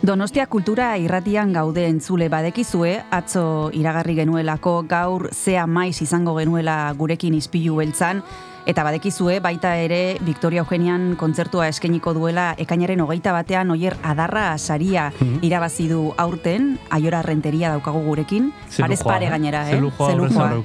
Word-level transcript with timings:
Donostia 0.00 0.46
kultura 0.48 0.94
irratian 0.96 1.50
gaude 1.52 1.82
entzule 1.84 2.30
badekizue, 2.32 2.94
atzo 3.12 3.68
iragarri 3.76 4.14
genuelako 4.16 4.78
gaur 4.88 5.26
zea 5.28 5.66
maiz 5.68 6.00
izango 6.00 6.32
genuela 6.38 6.94
gurekin 6.96 7.36
izpilu 7.36 7.76
beltzan, 7.76 8.22
eta 8.64 8.80
badekizue 8.86 9.42
baita 9.44 9.74
ere 9.76 10.16
Victoria 10.24 10.64
Eugenian 10.64 11.18
kontzertua 11.20 11.68
eskeniko 11.68 12.14
duela 12.16 12.54
ekainaren 12.56 13.04
hogeita 13.04 13.34
batean 13.36 13.74
oier 13.76 13.98
adarra 14.02 14.56
saria 14.56 15.10
mm 15.10 15.26
-hmm. 15.26 15.44
irabazi 15.44 15.88
du 15.88 16.14
aurten, 16.16 16.78
aiora 16.88 17.20
renteria 17.20 17.68
daukagu 17.68 18.00
gurekin, 18.00 18.54
parez 18.78 19.02
pare 19.04 19.28
gainera, 19.28 19.68
eh? 19.68 19.74
Zelujua, 19.74 20.62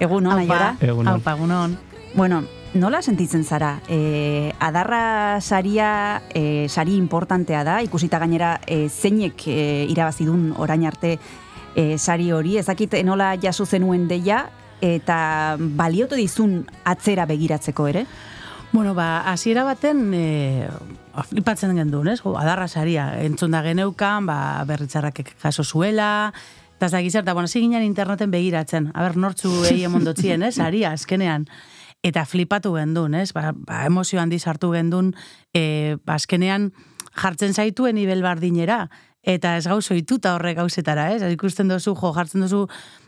Egun 0.00 0.26
hon, 0.26 0.38
aiora? 0.38 0.76
Egun 0.80 1.52
hon. 1.52 1.78
Bueno, 2.14 2.42
Nola 2.78 3.00
sentitzen 3.02 3.42
zara? 3.42 3.80
E, 3.90 4.54
adarra 4.62 5.40
saria 5.40 6.22
e, 6.30 6.68
sari 6.68 6.94
importantea 6.94 7.64
da, 7.66 7.80
ikusita 7.82 8.20
gainera 8.22 8.60
e, 8.66 8.88
zeinek 8.88 9.48
e, 9.50 9.86
irabazidun 9.90 10.52
orain 10.62 10.84
arte 10.86 11.16
e, 11.74 11.98
sari 11.98 12.30
hori, 12.30 12.54
ezakit 12.60 12.94
nola 13.04 13.32
jaso 13.42 13.66
zenuen 13.66 14.06
deia 14.06 14.44
eta 14.80 15.56
baliotu 15.58 16.14
dizun 16.14 16.60
atzera 16.86 17.26
begiratzeko 17.26 17.88
ere? 17.90 18.04
Bueno, 18.70 18.92
ba, 18.94 19.24
hasiera 19.32 19.64
baten 19.66 20.12
e, 20.14 20.68
flipatzen 21.32 21.74
gendun, 21.74 22.12
ez? 22.12 22.20
Adarra 22.22 22.68
saria, 22.68 23.08
entzun 23.24 23.56
da 23.56 23.64
geneukan, 23.66 24.28
ba, 24.28 24.38
berritzarrak 24.68 25.24
jaso 25.42 25.64
zuela, 25.64 26.30
eta 26.78 27.00
ez 27.00 27.24
da 27.24 27.34
bueno, 27.34 27.48
ziginen 27.48 27.82
interneten 27.82 28.30
begiratzen, 28.30 28.92
aber 28.94 29.16
nortzu 29.16 29.64
egi 29.66 29.82
emondotzien, 29.88 30.46
ez? 30.46 30.60
Aria, 30.68 30.92
azkenean 30.92 31.48
eta 32.02 32.24
flipatu 32.26 32.72
gendun, 32.76 33.14
ez? 33.14 33.32
Ba, 33.34 33.52
ba 33.52 33.84
emozio 33.86 34.20
handi 34.20 34.38
sartu 34.38 34.70
gendun, 34.72 35.12
e, 35.54 35.96
ba, 36.04 36.18
azkenean 36.18 36.70
jartzen 37.18 37.54
zaituen 37.54 37.98
nivel 37.98 38.22
bardinera, 38.22 38.86
eta 39.22 39.56
ez 39.58 39.66
gauzo 39.66 39.96
ituta 39.98 40.36
horre 40.36 40.54
gauzetara, 40.54 41.10
ez? 41.14 41.22
Ikusten 41.34 41.68
dozu, 41.68 41.96
jo, 41.98 42.12
jartzen 42.14 42.46
dozu, 42.46 42.66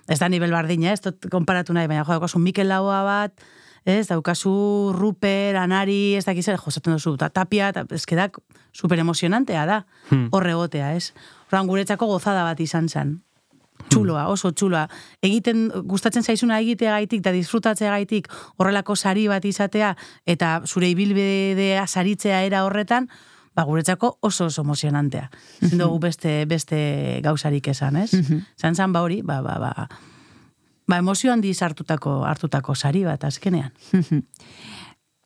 ez 0.09 0.19
da 0.19 0.29
nivel 0.29 0.53
bardina, 0.53 0.93
ez? 0.93 1.01
Tot 1.05 1.31
konparatu 1.31 1.77
nahi, 1.77 1.89
baina 1.91 2.05
jo, 2.05 2.19
daukazu 2.19 2.43
Mikel 2.43 2.69
Laua 2.69 3.03
bat, 3.07 3.47
ez? 3.87 4.09
Daukazu 4.11 4.93
Ruper, 4.97 5.57
Anari, 5.57 6.17
ez 6.19 6.27
dakiz, 6.27 6.49
jo, 6.51 6.77
dozu, 6.91 7.17
ta, 7.17 7.31
tapia, 7.31 7.73
ta, 7.73 7.87
ez 7.91 8.05
kedak 8.05 8.43
super 8.73 8.99
emozionantea 8.99 9.67
da, 9.67 9.85
hmm. 10.11 10.29
horre 10.35 10.55
gotea, 10.59 10.95
ez? 10.99 11.13
Horan 11.51 11.71
guretzako 11.71 12.07
gozada 12.11 12.45
bat 12.47 12.61
izan 12.61 12.89
zen 12.89 13.21
txuloa, 13.91 14.27
oso 14.31 14.53
txuloa. 14.53 14.87
Egiten, 15.23 15.69
gustatzen 15.91 16.25
zaizuna 16.25 16.61
egitea 16.63 16.95
gaitik, 16.99 17.25
da 17.25 17.33
disfrutatzea 17.35 17.91
gaitik, 17.97 18.31
horrelako 18.57 18.97
sari 18.97 19.27
bat 19.31 19.45
izatea, 19.45 19.95
eta 20.27 20.61
zure 20.67 20.91
ibilbidea 20.93 21.87
saritzea 21.87 22.43
era 22.47 22.65
horretan, 22.67 23.11
ba, 23.57 23.65
guretzako 23.69 24.17
oso 24.27 24.47
oso 24.47 24.63
emozionantea. 24.63 25.29
Zindugu 25.69 25.99
beste, 26.07 26.45
beste 26.47 27.21
gauzarik 27.25 27.69
esan, 27.75 27.97
ez? 28.05 28.11
Zan 28.59 28.75
zan, 28.75 28.93
ba 28.93 29.03
hori, 29.03 29.21
ba, 29.23 29.41
ba, 29.43 29.59
ba, 29.59 29.89
ba 30.87 30.99
emozio 30.99 31.33
handi 31.33 31.53
hartutako, 31.61 32.23
hartutako 32.25 32.75
sari 32.75 33.05
bat, 33.05 33.25
azkenean. 33.25 33.73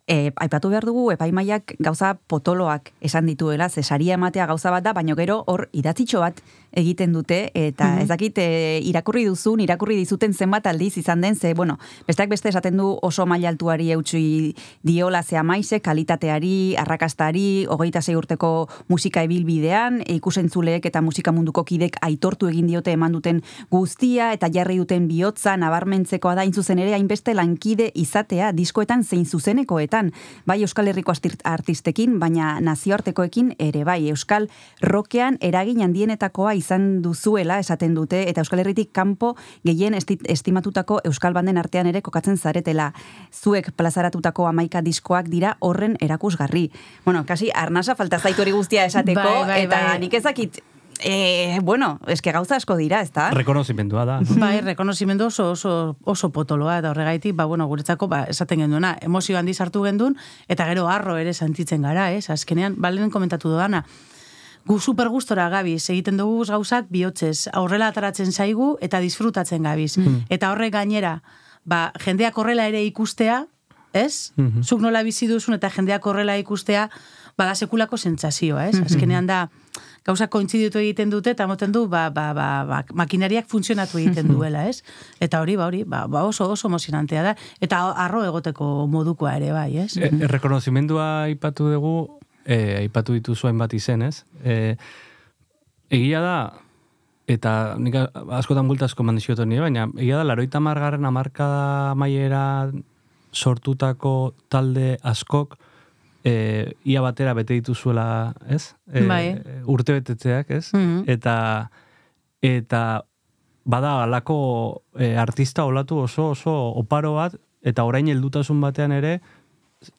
E, 0.04 0.32
aipatu 0.36 0.68
behar 0.68 0.84
dugu, 0.84 1.06
epaimaiak 1.14 1.78
gauza 1.80 2.10
potoloak 2.28 2.90
esan 3.00 3.24
dituela, 3.24 3.70
zesaria 3.70 4.18
ematea 4.18 4.44
gauza 4.50 4.68
bat 4.74 4.84
da, 4.84 4.92
baino 4.92 5.16
gero 5.16 5.38
hor 5.48 5.70
idatzitxo 5.72 6.20
bat 6.20 6.42
egiten 6.74 7.12
dute, 7.12 7.50
eta 7.54 7.84
mm 7.84 7.96
-hmm. 7.96 8.02
ez 8.02 8.08
dakit 8.08 8.38
e, 8.38 8.80
irakurri 8.82 9.24
duzun, 9.24 9.60
irakurri 9.60 9.96
dizuten 9.96 10.34
zenbat 10.34 10.66
aldiz 10.66 10.96
izan 10.98 11.20
den, 11.20 11.36
ze, 11.36 11.54
bueno, 11.54 11.78
besteak 12.06 12.28
beste 12.28 12.48
esaten 12.48 12.76
du 12.76 12.98
oso 13.02 13.26
maila 13.26 13.48
altuari 13.48 13.90
eutxui 13.92 14.54
diola 14.82 15.22
zea 15.22 15.42
maize, 15.42 15.80
kalitateari, 15.80 16.76
arrakastari, 16.76 17.66
hogeita 17.68 18.02
zei 18.02 18.16
urteko 18.16 18.68
musika 18.88 19.22
ebilbidean, 19.22 20.00
e, 20.06 20.14
ikusentzuleek 20.14 20.86
eta 20.86 21.00
musika 21.02 21.32
munduko 21.32 21.64
kidek 21.64 21.96
aitortu 22.02 22.48
egin 22.48 22.66
diote 22.66 22.92
eman 22.92 23.12
duten 23.12 23.42
guztia, 23.70 24.32
eta 24.32 24.48
jarri 24.52 24.76
duten 24.76 25.08
bihotza, 25.08 25.56
nabarmentzekoa 25.56 26.34
da, 26.34 26.44
intzuzen 26.44 26.78
ere, 26.78 26.94
hainbeste 26.94 27.34
lankide 27.34 27.90
izatea, 27.94 28.52
diskoetan 28.52 29.04
zein 29.04 29.26
zuzenekoetan, 29.26 30.12
bai 30.46 30.60
Euskal 30.62 30.88
Herriko 30.88 31.12
artistekin, 31.44 32.18
baina 32.18 32.60
nazioartekoekin 32.60 33.54
ere, 33.58 33.84
bai 33.84 34.08
Euskal 34.08 34.48
Rokean 34.82 35.38
eragin 35.40 35.82
handienetakoa 35.82 36.54
izan 36.64 37.02
duzuela 37.04 37.60
esaten 37.60 37.94
dute 37.94 38.24
eta 38.30 38.42
Euskal 38.42 38.64
Herritik 38.64 38.90
kanpo 38.96 39.34
gehien 39.68 39.94
estimatutako 39.94 41.00
Euskal 41.04 41.36
Banden 41.36 41.60
artean 41.60 41.90
ere 41.90 42.02
kokatzen 42.02 42.40
zaretela. 42.40 42.92
Zuek 43.32 43.72
plazaratutako 43.76 44.48
amaika 44.48 44.82
diskoak 44.82 45.28
dira 45.28 45.56
horren 45.60 45.98
erakusgarri. 46.00 46.70
Bueno, 47.04 47.24
kasi 47.28 47.50
arnasa 47.54 47.94
falta 47.94 48.18
zaitu 48.18 48.42
hori 48.42 48.54
guztia 48.56 48.86
esateko 48.88 49.24
bai, 49.24 49.48
bai, 49.48 49.64
eta 49.68 49.82
bai. 49.90 49.98
nik 50.06 50.22
ezakit 50.22 50.64
Eh, 51.02 51.58
bueno, 51.62 51.98
eske 52.06 52.32
gauza 52.32 52.56
asko 52.56 52.76
dira, 52.78 53.00
ezta? 53.02 53.30
Rekonozimendua 53.34 54.04
da. 54.06 54.20
Bai, 54.38 54.60
rekonozimendu 54.62 55.26
oso, 55.26 55.50
oso, 55.50 55.96
oso 56.04 56.30
potoloa, 56.30 56.78
eta 56.78 56.92
horregaitik, 56.92 57.34
ba, 57.34 57.44
bueno, 57.50 57.66
guretzako, 57.66 58.08
ba, 58.08 58.22
esaten 58.30 58.62
genduena, 58.62 58.94
emozio 59.02 59.36
handi 59.38 59.54
sartu 59.54 59.82
gendun, 59.82 60.14
eta 60.48 60.68
gero 60.70 60.86
arro 60.88 61.16
ere 61.18 61.34
sentitzen 61.34 61.82
gara, 61.82 62.12
ez? 62.12 62.30
Azkenean, 62.30 62.78
balen 62.78 63.10
komentatu 63.10 63.50
dudana, 63.50 63.84
gu 64.66 64.78
super 64.80 65.08
gustora 65.08 65.48
gabiz, 65.52 65.88
egiten 65.90 66.16
dugu 66.16 66.44
gauzak 66.48 66.86
bihotzez, 66.88 67.48
aurrela 67.52 67.88
ataratzen 67.92 68.32
zaigu 68.32 68.76
eta 68.80 69.00
disfrutatzen 69.00 69.62
gabiz. 69.62 69.96
Mm. 69.98 70.24
Eta 70.30 70.52
horrek 70.52 70.72
gainera, 70.72 71.18
ba, 71.64 71.92
jendeak 72.04 72.38
horrela 72.38 72.66
ere 72.68 72.84
ikustea, 72.84 73.46
ez? 73.94 74.32
Mhm. 74.36 74.62
Zuk 74.66 74.80
nola 74.80 75.02
bizi 75.06 75.28
duzun 75.30 75.54
eta 75.54 75.70
jendeak 75.70 76.06
horrela 76.06 76.36
ikustea, 76.38 76.88
bada 77.38 77.54
sekulako 77.54 77.96
sentsazioa, 77.96 78.68
ez? 78.68 78.74
Mhm. 78.76 78.84
Azkenean 78.86 79.26
da, 79.26 79.48
gauza 80.04 80.26
kointziditu 80.28 80.78
egiten 80.78 81.10
dute, 81.10 81.30
eta 81.30 81.46
moten 81.46 81.72
du, 81.72 81.86
ba, 81.88 82.10
ba, 82.10 82.32
ba, 82.34 82.64
ba, 82.64 82.82
makinariak 82.92 83.46
funtzionatu 83.48 83.98
egiten 83.98 84.26
Mhm. 84.26 84.34
duela, 84.34 84.68
ez? 84.68 84.82
Eta 85.20 85.40
hori, 85.40 85.56
ba, 85.56 85.66
hori, 85.66 85.84
ba, 85.84 86.06
ba 86.06 86.24
oso, 86.24 86.48
oso 86.50 86.68
emozionantea 86.68 87.22
da, 87.22 87.36
eta 87.60 87.90
arro 87.92 88.24
egoteko 88.24 88.86
modukoa 88.86 89.36
ere, 89.36 89.52
bai, 89.52 89.78
ez? 89.78 89.96
E, 89.96 90.10
rekonozimendua 90.26 91.22
aipatu 91.22 91.70
dugu, 91.70 92.18
e, 92.44 92.76
aipatu 92.84 93.16
dituzu 93.16 93.48
hainbat 93.48 93.74
izen, 93.76 94.02
ez? 94.02 94.24
E, 94.44 94.76
egia 95.94 96.20
da, 96.24 96.38
eta 97.30 97.74
nik 97.80 97.96
askotan 98.38 98.68
bulta 98.68 98.88
asko 98.88 99.06
mandiziotu 99.06 99.46
nire, 99.48 99.64
baina 99.66 99.88
egia 99.96 100.20
da, 100.20 100.26
laroita 100.28 100.60
margarren 100.60 101.04
amarkada 101.08 101.94
maiera 101.98 102.44
sortutako 103.34 104.34
talde 104.52 104.94
askok, 105.02 105.56
e, 106.24 106.34
ia 106.84 107.02
batera 107.04 107.34
bete 107.34 107.56
dituzuela, 107.58 108.34
ez? 108.48 108.74
E, 108.92 109.06
Bai. 109.08 109.24
Urte 109.70 109.96
betetzeak, 109.98 110.50
ez? 110.50 110.68
Mhm. 110.72 111.04
Eta, 111.10 111.36
eta 112.44 112.84
bada 113.64 114.02
alako 114.04 114.84
e, 114.98 115.14
artista 115.16 115.64
olatu 115.64 116.04
oso 116.04 116.30
oso 116.30 116.52
oparo 116.76 117.14
bat, 117.16 117.36
eta 117.64 117.84
orain 117.84 118.08
heldutasun 118.08 118.60
batean 118.60 118.92
ere, 118.92 119.20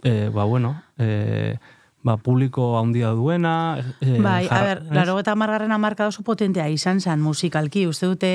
e, 0.04 0.30
ba 0.30 0.46
bueno, 0.46 0.76
e, 0.98 1.58
ba, 2.06 2.18
publiko 2.22 2.76
handia 2.78 3.10
duena. 3.18 3.82
E, 4.00 4.20
Bai, 4.22 4.46
a 4.46 4.50
jar- 4.60 4.66
ber, 4.68 4.82
ez? 4.86 4.94
laro 4.94 5.16
eta 5.20 5.34
margarren 5.36 5.72
amarka 5.74 6.06
oso 6.08 6.22
potentea 6.24 6.68
izan 6.70 7.02
zen 7.02 7.20
musikalki. 7.26 7.88
Uste 7.90 8.06
dute 8.06 8.30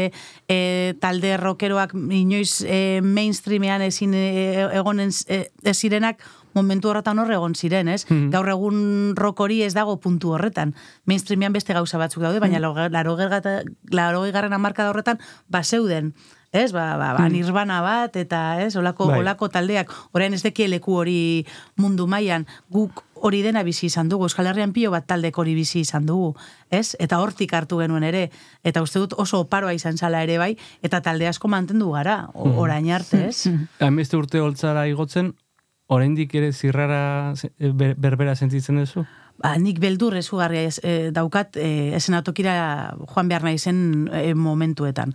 e, 0.50 0.94
talde 1.00 1.36
rockeroak 1.38 1.94
inoiz 1.94 2.64
e, 2.66 2.98
mainstreamean 3.00 3.82
ezin 3.86 4.12
e, 4.18 4.26
egonen 4.74 5.14
e, 5.28 5.44
ez 5.62 5.76
zirenak 5.78 6.18
momentu 6.52 6.90
horretan 6.90 7.20
hor 7.22 7.30
egon 7.30 7.54
ziren, 7.54 7.86
ez? 7.94 8.02
Mhm. 8.10 8.32
Gaur 8.34 8.48
egun 8.50 9.14
rock 9.16 9.38
hori 9.46 9.60
ez 9.62 9.70
dago 9.72 10.00
puntu 10.02 10.32
horretan. 10.34 10.74
Mainstreamean 11.06 11.52
beste 11.54 11.72
gauza 11.72 11.96
batzuk 12.02 12.24
daude, 12.26 12.40
baina 12.42 12.58
Mhm. 12.58 12.90
laro 13.94 14.22
garren 14.32 14.52
amarka 14.52 14.88
horretan 14.90 15.20
baseuden. 15.48 16.12
Ez, 16.52 16.72
ba, 16.74 16.96
ba, 16.98 17.12
ba, 17.14 17.28
nirvana 17.30 17.76
bat, 17.80 18.16
eta 18.18 18.60
ez, 18.64 18.74
olako, 18.76 19.06
Bai. 19.06 19.20
olako 19.22 19.48
taldeak, 19.54 19.92
orain 20.10 20.34
ez 20.34 20.42
deki 20.42 20.66
leku 20.66 20.96
hori 20.98 21.46
mundu 21.78 22.08
mailan 22.10 22.42
guk 22.74 23.04
hori 23.22 23.42
dena 23.44 23.62
bizi 23.62 23.86
izan 23.86 24.08
dugu, 24.08 24.24
Euskal 24.26 24.48
Herrian 24.50 24.72
pilo 24.72 24.90
bat 24.90 25.06
taldek 25.06 25.36
hori 25.38 25.54
bizi 25.54 25.84
izan 25.84 26.06
dugu, 26.08 26.32
ez? 26.70 26.96
Eta 26.98 27.20
hortik 27.22 27.52
hartu 27.54 27.78
genuen 27.78 28.02
ere, 28.02 28.30
eta 28.64 28.82
uste 28.82 28.98
dut 28.98 29.14
oso 29.20 29.44
oparoa 29.44 29.74
izan 29.76 29.96
zala 30.00 30.24
ere 30.24 30.38
bai, 30.42 30.56
eta 30.82 31.00
talde 31.04 31.28
asko 31.28 31.46
mantendu 31.52 31.92
gara, 31.92 32.24
o- 32.34 32.56
orain 32.64 32.90
arte, 32.90 33.28
ez? 33.28 33.44
Hainbeste 33.78 34.16
urte 34.18 34.40
holtzara 34.40 34.88
igotzen, 34.90 35.34
oraindik 35.86 36.34
ere 36.34 36.50
zirrara 36.52 37.34
e, 37.58 37.70
ber- 37.70 37.94
berbera 37.98 38.34
sentitzen 38.34 38.76
duzu? 38.82 39.04
Ba, 39.40 39.54
nik 39.56 39.78
beldur 39.80 40.18
ezugarria 40.18 40.66
ez, 40.68 40.80
e, 40.84 41.10
daukat 41.16 41.56
e, 41.56 41.94
esenatokira 41.96 42.54
joan 43.08 43.30
behar 43.30 43.46
nahi 43.46 43.58
zen 43.58 44.10
e, 44.12 44.34
momentuetan. 44.36 45.14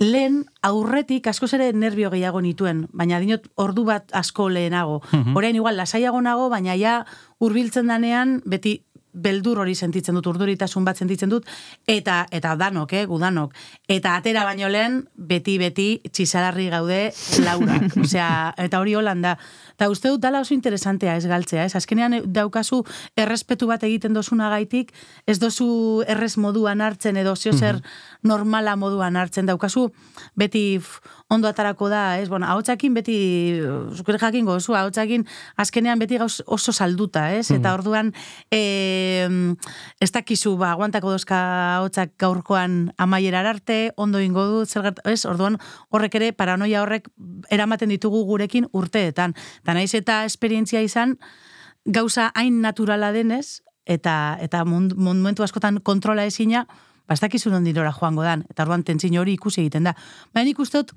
Lehen 0.00 0.44
aurretik 0.64 1.28
askoz 1.28 1.52
ere 1.58 1.68
nervio 1.76 2.08
gehiago 2.14 2.40
nituen, 2.40 2.86
baina 2.96 3.20
dinot 3.20 3.50
ordu 3.60 3.84
bat 3.84 4.12
asko 4.16 4.48
lehenago. 4.48 5.02
Orain 5.34 5.56
igual 5.56 5.76
lasaiago 5.76 6.20
nago, 6.24 6.48
baina 6.48 6.76
ja 6.80 7.02
hurbiltzen 7.38 7.92
danean 7.92 8.40
beti 8.48 8.78
beldur 9.16 9.62
hori 9.62 9.74
sentitzen 9.74 10.16
dut, 10.18 10.28
urduritasun 10.28 10.84
bat 10.84 10.98
sentitzen 11.00 11.32
dut, 11.32 11.46
eta 11.88 12.24
eta 12.30 12.54
danok, 12.60 12.92
eh, 12.92 13.04
gudanok. 13.08 13.54
Eta 13.88 14.16
atera 14.20 14.44
baino 14.44 14.68
lehen, 14.68 15.02
beti-beti 15.16 15.88
txisalarri 16.12 16.68
gaude 16.72 17.00
laurak. 17.44 17.96
Osea, 18.04 18.28
eta 18.60 18.80
hori 18.82 18.94
holan 18.94 19.24
da. 19.24 19.36
Eta 19.76 19.88
uste 19.92 20.12
dut 20.12 20.20
dala 20.20 20.40
oso 20.44 20.54
interesantea 20.54 21.16
ez 21.16 21.26
galtzea, 21.26 21.64
ez? 21.64 21.74
Azkenean 21.76 22.20
daukazu 22.32 22.82
errespetu 23.16 23.68
bat 23.68 23.82
egiten 23.84 24.16
dozunagaitik, 24.16 24.92
ez 25.26 25.38
dozu 25.40 26.02
errez 26.06 26.36
moduan 26.40 26.80
hartzen 26.84 27.16
edo 27.16 27.34
zeo 27.36 27.52
zer 27.52 27.80
normala 28.22 28.76
moduan 28.76 29.16
hartzen 29.16 29.46
daukazu, 29.46 29.90
beti 30.36 30.80
ondo 31.28 31.48
atarako 31.48 31.88
da, 31.90 32.18
ez? 32.20 32.28
Bueno, 32.28 32.46
ahotsakin 32.46 32.94
beti, 32.94 33.16
zukere 33.96 34.18
jakingo 34.22 34.58
zu, 34.60 34.76
ahotsakin 34.78 35.26
azkenean 35.56 35.98
beti 35.98 36.20
gauz 36.22 36.42
oso 36.46 36.72
salduta, 36.72 37.32
ez? 37.34 37.50
Eta 37.50 37.74
orduan, 37.74 38.12
e, 38.50 38.60
ez 40.00 40.10
dakizu, 40.12 40.56
ba, 40.60 40.72
aguantako 40.74 41.12
dozka 41.14 41.38
ahotsak 41.76 42.14
gaurkoan 42.20 42.92
amaierar 42.98 43.46
arte, 43.46 43.92
ondo 43.96 44.20
ingo 44.20 44.46
du, 44.50 44.64
zer 44.66 44.92
ez? 45.04 45.24
Orduan, 45.28 45.58
horrek 45.90 46.18
ere, 46.20 46.32
paranoia 46.32 46.82
horrek 46.82 47.08
eramaten 47.50 47.92
ditugu 47.94 48.24
gurekin 48.28 48.68
urteetan. 48.72 49.36
Eta 49.62 49.76
naiz 49.76 49.92
eta 49.94 50.24
esperientzia 50.28 50.82
izan, 50.84 51.16
gauza 51.84 52.30
hain 52.34 52.60
naturala 52.62 53.12
denez, 53.12 53.62
eta 53.86 54.36
eta 54.42 54.64
momentu 54.66 55.46
askotan 55.46 55.80
kontrola 55.80 56.26
ezina, 56.26 56.66
bastakizu 57.06 57.50
non 57.50 57.64
dirora 57.64 57.92
joango 57.94 58.24
dan, 58.26 58.44
eta 58.50 58.66
orduan 58.66 58.82
tentzin 58.84 59.14
hori 59.18 59.36
ikusi 59.38 59.62
egiten 59.62 59.86
da. 59.86 59.94
Baina 60.34 60.50
nik 60.50 60.58
uste 60.62 60.82
dut, 60.82 60.92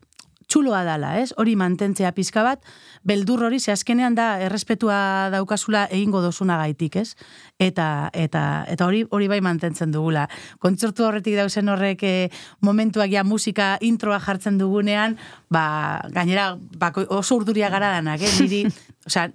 txuloa 0.49 0.81
dala, 0.83 1.13
ez? 1.21 1.29
Hori 1.37 1.53
mantentzea 1.59 2.11
pizka 2.17 2.43
bat, 2.45 2.63
beldur 3.07 3.43
hori, 3.45 3.59
ze 3.59 3.71
azkenean 3.71 4.15
da 4.17 4.29
errespetua 4.41 5.29
daukazula 5.33 5.85
egingo 5.93 6.21
dozuna 6.25 6.57
gaitik, 6.61 6.97
ez? 7.03 7.13
Eta, 7.61 8.09
eta, 8.13 8.43
eta 8.67 8.87
hori 8.87 9.03
hori 9.09 9.29
bai 9.29 9.39
mantentzen 9.45 9.93
dugula. 9.93 10.25
Kontzertu 10.59 11.05
horretik 11.05 11.37
dauzen 11.37 11.69
horrek 11.69 12.03
eh, 12.03 12.29
momentuak 12.65 13.13
ja 13.13 13.23
musika 13.23 13.75
introa 13.85 14.19
jartzen 14.23 14.57
dugunean, 14.57 15.19
ba, 15.53 16.01
gainera 16.15 16.55
bako, 16.57 17.05
oso 17.21 17.37
urduria 17.37 17.69
gara 17.69 17.93
danak, 17.99 18.25
eh? 18.25 18.33
Niri, 18.41 18.65
osea, 19.07 19.29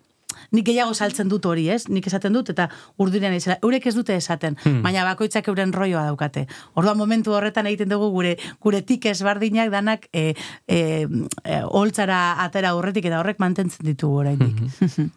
nik 0.52 0.66
gehiago 0.66 0.94
saltzen 0.94 1.28
dut 1.28 1.46
hori, 1.46 1.68
ez? 1.70 1.84
Nik 1.88 2.06
esaten 2.06 2.32
dut, 2.32 2.50
eta 2.50 2.68
urdurian 2.98 3.34
izela. 3.34 3.58
Eurek 3.62 3.86
ez 3.86 3.94
dute 3.96 4.16
esaten, 4.16 4.58
baina 4.84 5.04
bakoitzak 5.08 5.48
euren 5.48 5.72
roioa 5.72 6.04
daukate. 6.08 6.46
Orduan 6.74 6.98
momentu 6.98 7.34
horretan 7.34 7.66
egiten 7.70 7.92
dugu 7.92 8.10
gure 8.14 8.36
gure 8.60 8.82
tikez 8.82 9.20
bardinak 9.22 9.70
danak 9.72 10.08
e, 10.12 10.34
e, 10.68 10.78
e, 11.44 11.60
holtzara 11.64 12.40
atera 12.44 12.74
horretik 12.74 13.08
eta 13.10 13.20
horrek 13.20 13.40
mantentzen 13.42 13.86
ditugu 13.86 14.24
oraindik. 14.24 14.60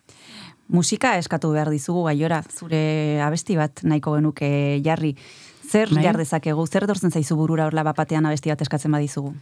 Musika 0.68 1.14
eskatu 1.16 1.54
behar 1.54 1.70
dizugu 1.72 2.04
gaiora, 2.10 2.42
zure 2.52 3.22
abesti 3.24 3.56
bat 3.56 3.84
nahiko 3.88 4.18
genuke 4.18 4.50
jarri. 4.84 5.14
Zer 5.72 5.90
Bai. 5.94 6.04
jar 6.04 6.18
dezakegu, 6.18 6.66
zer 6.68 6.86
dortzen 6.88 7.12
zaizu 7.12 7.36
burura 7.36 7.66
horla 7.68 7.84
bapatean 7.84 8.26
abesti 8.26 8.50
bat 8.50 8.62
eskatzen 8.62 8.92
badizugu? 8.92 9.34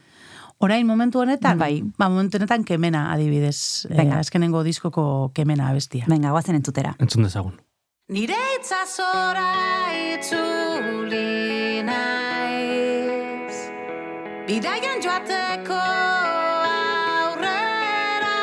Orain 0.57 0.87
momentu 0.87 1.19
honetan, 1.19 1.57
Bai. 1.59 1.83
ba, 1.97 2.07
momentu 2.09 2.37
honetan 2.37 2.63
kemena 2.63 3.11
adibidez, 3.13 3.85
e, 3.89 3.93
Venga. 3.97 4.19
azkenengo 4.19 4.63
diskoko 4.63 5.31
kemena 5.35 5.69
abestia. 5.69 6.05
Venga, 6.07 6.31
guazen 6.31 6.55
entzutera. 6.55 6.95
Entzun 6.99 7.23
dezagun. 7.23 7.53
Nire 8.07 8.35
itzazora 8.59 9.51
itzuli 10.13 11.81
naiz 11.83 13.55
Bidaian 14.47 15.01
joateko 15.01 15.79
aurrera 17.25 18.35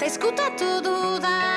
Ta 0.00 0.06
izkutatu 0.10 0.70
dudan 0.82 1.49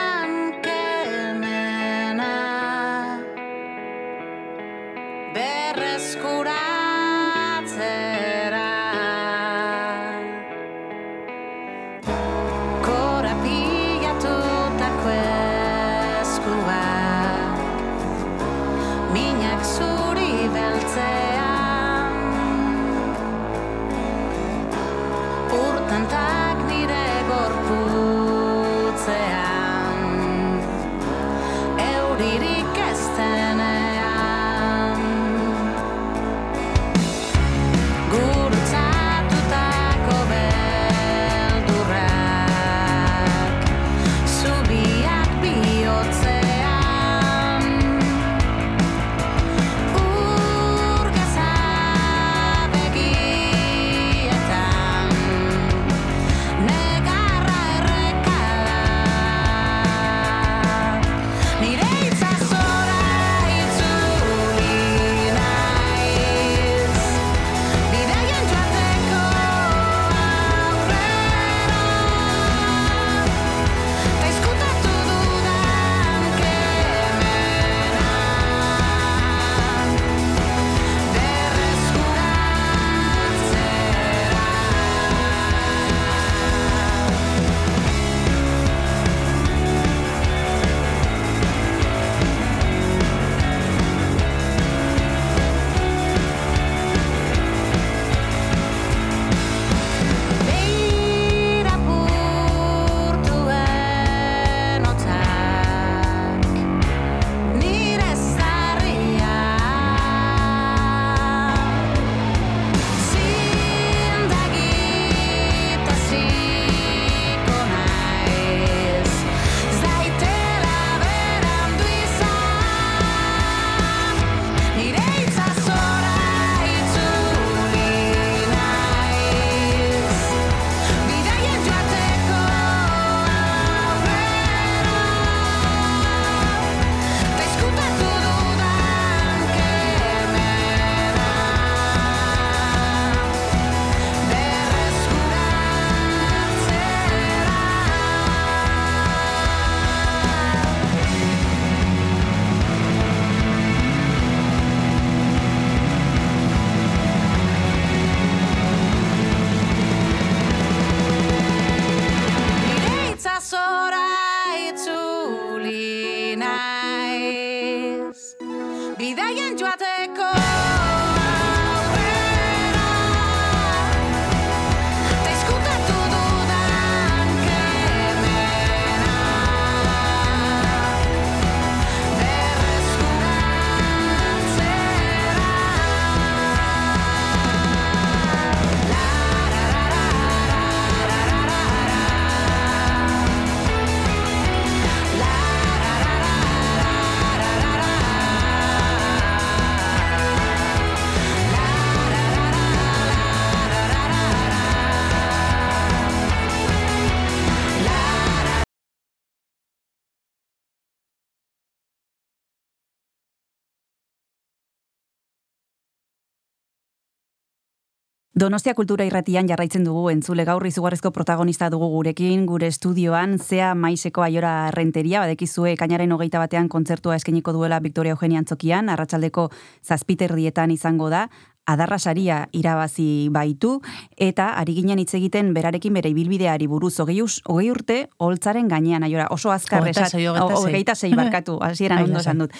Donostia 218.33 218.73
Kultura 218.73 219.05
Irratian 219.05 219.45
jarraitzen 219.45 219.83
dugu 219.85 220.07
entzule 220.09 220.41
gaur 220.47 220.63
izugarrizko 220.65 221.11
protagonista 221.13 221.67
dugu 221.69 221.85
gurekin, 221.91 222.47
gure 222.49 222.65
estudioan, 222.71 223.35
zea 223.37 223.75
maiseko 223.77 224.23
aiora 224.25 224.71
renteria, 224.73 225.19
badekizue 225.21 225.75
kainaren 225.77 226.11
hogeita 226.15 226.39
batean 226.41 226.65
kontzertua 226.67 227.19
eskeniko 227.19 227.53
duela 227.53 227.77
Victoria 227.79 228.15
Eugenia 228.15 228.39
Antzokian, 228.41 228.87
arratsaldeko 228.89 229.51
zazpiterdietan 229.85 230.73
izango 230.73 231.11
da, 231.13 231.27
adarra 231.69 231.99
saria 231.99 232.39
irabazi 232.57 233.27
baitu, 233.29 233.75
eta 234.17 234.47
ari 234.57 234.73
ginen 234.79 235.03
hitz 235.03 235.13
egiten 235.19 235.51
berarekin 235.53 235.93
bere 235.93 236.09
ibilbideari 236.09 236.65
buruz 236.67 236.95
hogei, 237.03 237.19
hogei 237.21 237.69
urte, 237.69 237.99
holtzaren 238.17 238.67
gainean 238.67 239.05
aiora, 239.05 239.27
oso 239.29 239.51
azkar 239.53 239.85
esat- 239.91 240.17
hogeita 240.57 240.95
sei. 240.95 241.13
barkatu, 241.13 241.59
hasieran 241.69 242.07
ondo 242.07 242.25
esan 242.25 242.41
dut. 242.41 242.57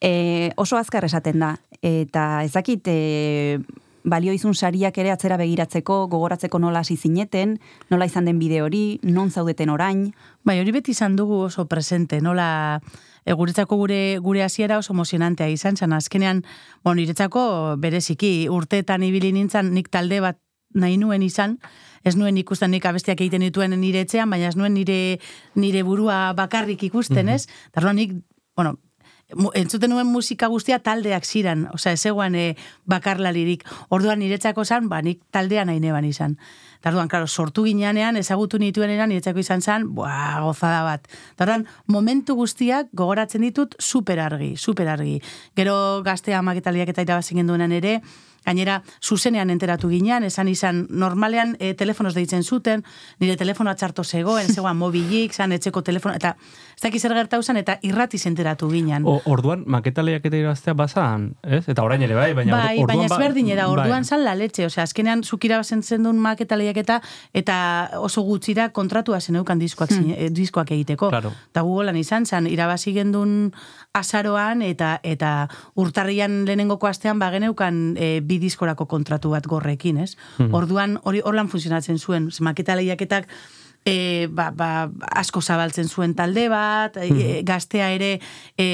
E, 0.00 0.52
oso 0.54 0.78
azkar 0.78 1.04
esaten 1.04 1.42
da, 1.42 1.50
eta 1.82 2.44
ezakit, 2.46 2.86
e, 2.86 3.58
balio 4.06 4.32
izun 4.32 4.54
sariak 4.54 4.96
ere 5.02 5.10
atzera 5.10 5.36
begiratzeko, 5.40 6.06
gogoratzeko 6.12 6.60
nola 6.62 6.80
hasi 6.84 6.96
zineten, 6.96 7.58
nola 7.90 8.06
izan 8.06 8.24
den 8.30 8.38
bide 8.38 8.62
hori, 8.62 9.00
non 9.02 9.30
zaudeten 9.30 9.72
orain. 9.74 10.12
Bai, 10.46 10.60
hori 10.62 10.72
beti 10.72 10.94
izan 10.94 11.18
dugu 11.18 11.42
oso 11.48 11.66
presente, 11.66 12.20
nola 12.22 12.80
e, 13.24 13.34
guretzako 13.34 13.76
gure 13.82 14.00
gure 14.22 14.44
hasiera 14.46 14.78
oso 14.78 14.94
emozionantea 14.94 15.50
izan 15.50 15.76
zen. 15.76 15.92
Azkenean, 15.92 16.44
bueno, 16.84 17.00
niretzako 17.00 17.76
bereziki 17.82 18.48
urteetan 18.48 19.02
ibili 19.02 19.32
nintzen 19.34 19.74
nik 19.74 19.90
talde 19.90 20.22
bat 20.22 20.40
nahi 20.74 20.96
nuen 21.00 21.22
izan, 21.26 21.58
ez 22.04 22.14
nuen 22.16 22.38
ikusten 22.38 22.70
nik 22.70 22.86
abestiak 22.86 23.20
egiten 23.20 23.42
dituen 23.42 23.74
nire 23.80 24.04
etxean, 24.06 24.30
baina 24.30 24.52
ez 24.52 24.56
nuen 24.56 24.74
nire 24.74 25.18
nire 25.58 25.82
burua 25.82 26.32
bakarrik 26.38 26.82
ikusten, 26.86 27.28
ez? 27.32 27.46
Eta 27.70 27.82
orduan 27.82 27.98
nik, 27.98 28.12
bueno, 28.54 28.76
entzuten 29.54 29.90
nuen 29.90 30.06
musika 30.06 30.46
guztia 30.46 30.78
taldeak 30.78 31.24
ziran, 31.26 31.66
osea, 31.74 31.96
ez 31.96 32.00
zegoen 32.00 32.34
e, 32.38 32.46
bakarlaririk. 32.86 33.64
Orduan 33.90 34.20
niretzako 34.22 34.64
zan, 34.64 34.88
ba, 34.88 35.00
nik 35.02 35.20
taldea 35.34 35.64
nahi 35.66 35.80
neban 35.82 36.06
izan. 36.06 36.36
Eta 36.78 36.92
orduan, 36.92 37.08
klaro, 37.10 37.26
sortu 37.26 37.64
ginean, 37.66 38.16
ezagutu 38.16 38.60
nituenean, 38.62 39.08
niretzako 39.10 39.42
izan 39.42 39.62
zen, 39.62 39.88
boa, 39.94 40.38
gozada 40.44 40.84
bat. 40.86 41.10
Eta 41.34 41.48
orduan, 41.48 41.66
momentu 41.90 42.36
guztiak 42.38 42.92
gogoratzen 42.94 43.42
ditut 43.42 43.74
super 43.80 44.22
argi, 44.22 44.54
super 44.56 44.88
argi. 44.94 45.18
Gero 45.56 45.76
gaztea 46.06 46.42
maketaliak 46.46 46.94
eta 46.94 47.02
irabazik 47.02 47.42
genduenan 47.42 47.74
ere, 47.74 48.00
Gainera, 48.46 48.76
zuzenean 49.02 49.50
enteratu 49.50 49.88
ginean, 49.90 50.22
esan 50.22 50.46
izan, 50.46 50.84
normalean 51.02 51.56
e, 51.58 51.72
telefonoz 51.74 52.12
deitzen 52.14 52.44
zuten, 52.46 52.84
nire 53.18 53.34
telefonoa 53.40 53.74
txarto 53.74 54.04
zegoen, 54.06 54.46
zegoen 54.52 54.78
mobilik, 54.78 55.34
zan 55.34 55.50
etxeko 55.56 55.82
telefono, 55.82 56.14
eta 56.14 56.36
ez 56.76 56.82
dakiz 56.84 57.00
zer 57.00 57.14
gertau 57.16 57.38
zen, 57.42 57.56
eta 57.56 57.78
irratiz 57.88 58.26
enteratu 58.28 58.66
ginean. 58.68 59.06
O, 59.08 59.14
orduan, 59.32 59.62
maketa 59.64 60.02
lehiaketa 60.04 60.36
irabaztea 60.36 60.74
bazan, 60.76 61.30
ez? 61.40 61.62
Eta 61.72 61.80
orain 61.86 62.02
ere 62.04 62.14
bai, 62.14 62.34
baina 62.36 62.52
bai, 62.52 62.82
orduan... 62.82 62.90
baina 62.90 63.08
ba- 63.08 63.16
ezberdin 63.16 63.48
da, 63.56 63.68
orduan 63.72 64.04
bai. 64.04 64.04
zan 64.04 64.24
la 64.26 64.34
letxe, 64.36 64.66
osea, 64.68 64.84
azkenean 64.84 65.24
zukira 65.24 65.56
bazen 65.56 65.80
duen 66.04 66.20
maketa 66.20 66.58
lehiaketa, 66.60 66.98
eta 67.32 67.56
oso 67.96 68.26
gutxira 68.28 68.68
kontratua 68.76 69.22
zeneukan 69.22 69.58
diskoak, 69.58 69.96
hmm. 69.96 70.28
diskoak 70.36 70.74
egiteko. 70.76 71.08
Claro. 71.08 71.32
Eta 71.48 71.64
gugolan 71.64 71.96
izan 71.96 72.28
zen, 72.28 72.46
irabazi 72.52 72.92
gendun 72.92 73.54
azaroan, 73.96 74.60
eta 74.60 74.98
eta 75.02 75.48
urtarrian 75.80 76.42
lehenengoko 76.44 76.92
astean 76.92 77.18
bageneukan 77.18 77.94
e, 77.96 78.20
bi 78.20 78.36
diskorako 78.42 78.84
kontratu 78.84 79.32
bat 79.32 79.48
gorrekin, 79.48 80.04
ez? 80.04 80.12
Orduan, 80.52 81.00
hori 81.08 81.24
horlan 81.24 81.48
funtzionatzen 81.48 81.96
zuen, 81.96 82.28
maketa 82.44 82.76
lehiaketak, 82.76 83.32
e, 83.86 84.26
ba, 84.28 84.50
ba, 84.50 84.90
asko 85.14 85.40
zabaltzen 85.40 85.88
zuen 85.88 86.16
talde 86.18 86.48
bat, 86.50 86.98
e, 86.98 87.40
gaztea 87.46 87.92
ere 87.94 88.16
e, 88.58 88.66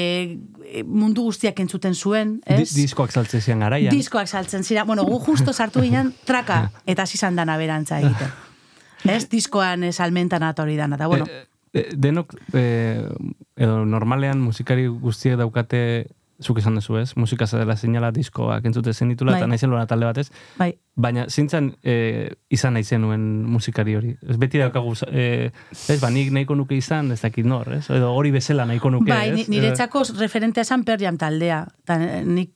mundu 0.89 1.27
guztiak 1.29 1.61
entzuten 1.61 1.93
zuen, 1.93 2.39
Di, 2.47 2.63
ez? 2.63 2.73
diskoak 2.73 3.13
saltzen 3.13 3.43
zian 3.45 3.61
garaian. 3.61 3.93
Diskoak 3.93 4.27
saltzen 4.27 4.65
zira. 4.65 4.87
Bueno, 4.89 5.05
gu 5.05 5.19
justo 5.21 5.53
sartu 5.53 5.85
ginen 5.85 6.11
traka, 6.25 6.71
eta 6.89 7.05
hasi 7.05 7.19
izan 7.21 7.37
dana 7.37 7.57
berantza 7.61 8.01
egiten. 8.01 8.33
Ez, 9.03 9.27
diskoan 9.27 9.83
salmentan 9.91 10.43
atori 10.47 10.77
dana, 10.79 10.95
eta 10.95 11.07
bueno, 11.11 11.27
E, 11.27 11.79
e, 11.79 11.81
denok, 11.99 12.33
e, 12.55 12.63
edo 13.59 13.83
normalean 13.85 14.39
musikari 14.39 14.87
guztiek 14.87 15.35
daukate, 15.37 16.07
zuk 16.41 16.57
esan 16.59 16.75
duzu 16.75 16.97
ez, 16.97 17.13
musika 17.15 17.45
dela 17.51 17.75
seinala 17.77 18.11
diskoak 18.11 18.65
entzute 18.65 18.93
zenitula, 18.93 19.31
Bai. 19.33 19.41
eta 19.41 19.47
naizen 19.47 19.69
lora 19.69 19.85
talde 19.85 20.05
batez, 20.05 20.27
bai, 20.57 20.71
baina 20.95 21.27
zintzan 21.29 21.73
e, 21.83 22.33
izan 22.49 22.73
nahi 22.73 22.83
zenuen 22.83 23.43
musikari 23.45 23.95
hori. 23.95 24.15
Ez 24.29 24.37
beti 24.37 24.59
daukagu, 24.59 24.95
e, 25.11 25.51
ez, 25.71 25.99
ba, 26.01 26.09
nik 26.09 26.31
nahiko 26.31 26.55
nuke 26.55 26.75
izan, 26.75 27.11
ez 27.11 27.21
dakit 27.21 27.45
nor, 27.45 27.71
ez? 27.73 27.85
Edo 27.89 28.11
hori 28.13 28.31
bezala 28.31 28.65
nahiko 28.65 28.89
nuke, 28.89 29.11
bai, 29.11 29.29
ez? 29.29 29.35
ni- 29.37 29.57
niretzako 29.59 30.03
referentea 30.19 30.61
esan 30.65 30.83
Perjam 30.83 31.17
taldea. 31.17 31.65
Ta, 31.85 31.97
nik 32.23 32.51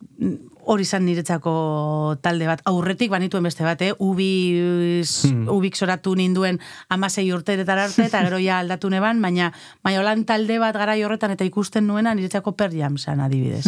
hori 0.68 0.84
izan 0.84 1.06
niretzako 1.08 2.18
talde 2.22 2.48
bat. 2.50 2.62
Aurretik 2.68 3.10
banituen 3.12 3.44
beste 3.48 3.64
bat, 3.64 3.82
eh? 3.82 3.94
Ubiz, 3.98 5.24
Hmm. 5.28 5.48
ubik 5.50 5.76
soratu 5.76 6.16
ninduen 6.16 6.60
amasei 6.90 7.32
urteretara 7.34 7.86
arte, 7.86 8.06
eta 8.06 8.22
gero 8.26 8.38
ja 8.40 8.60
aldatu 8.60 8.90
neban, 8.90 9.22
baina, 9.22 9.52
baina 9.84 10.02
holan 10.02 10.26
talde 10.26 10.60
bat 10.60 10.76
gara 10.76 10.94
horretan 11.06 11.32
eta 11.32 11.46
ikusten 11.46 11.88
nuena 11.88 12.14
niretzako 12.16 12.52
Perjam 12.58 12.98
zan 12.98 13.20
adibidez. 13.22 13.66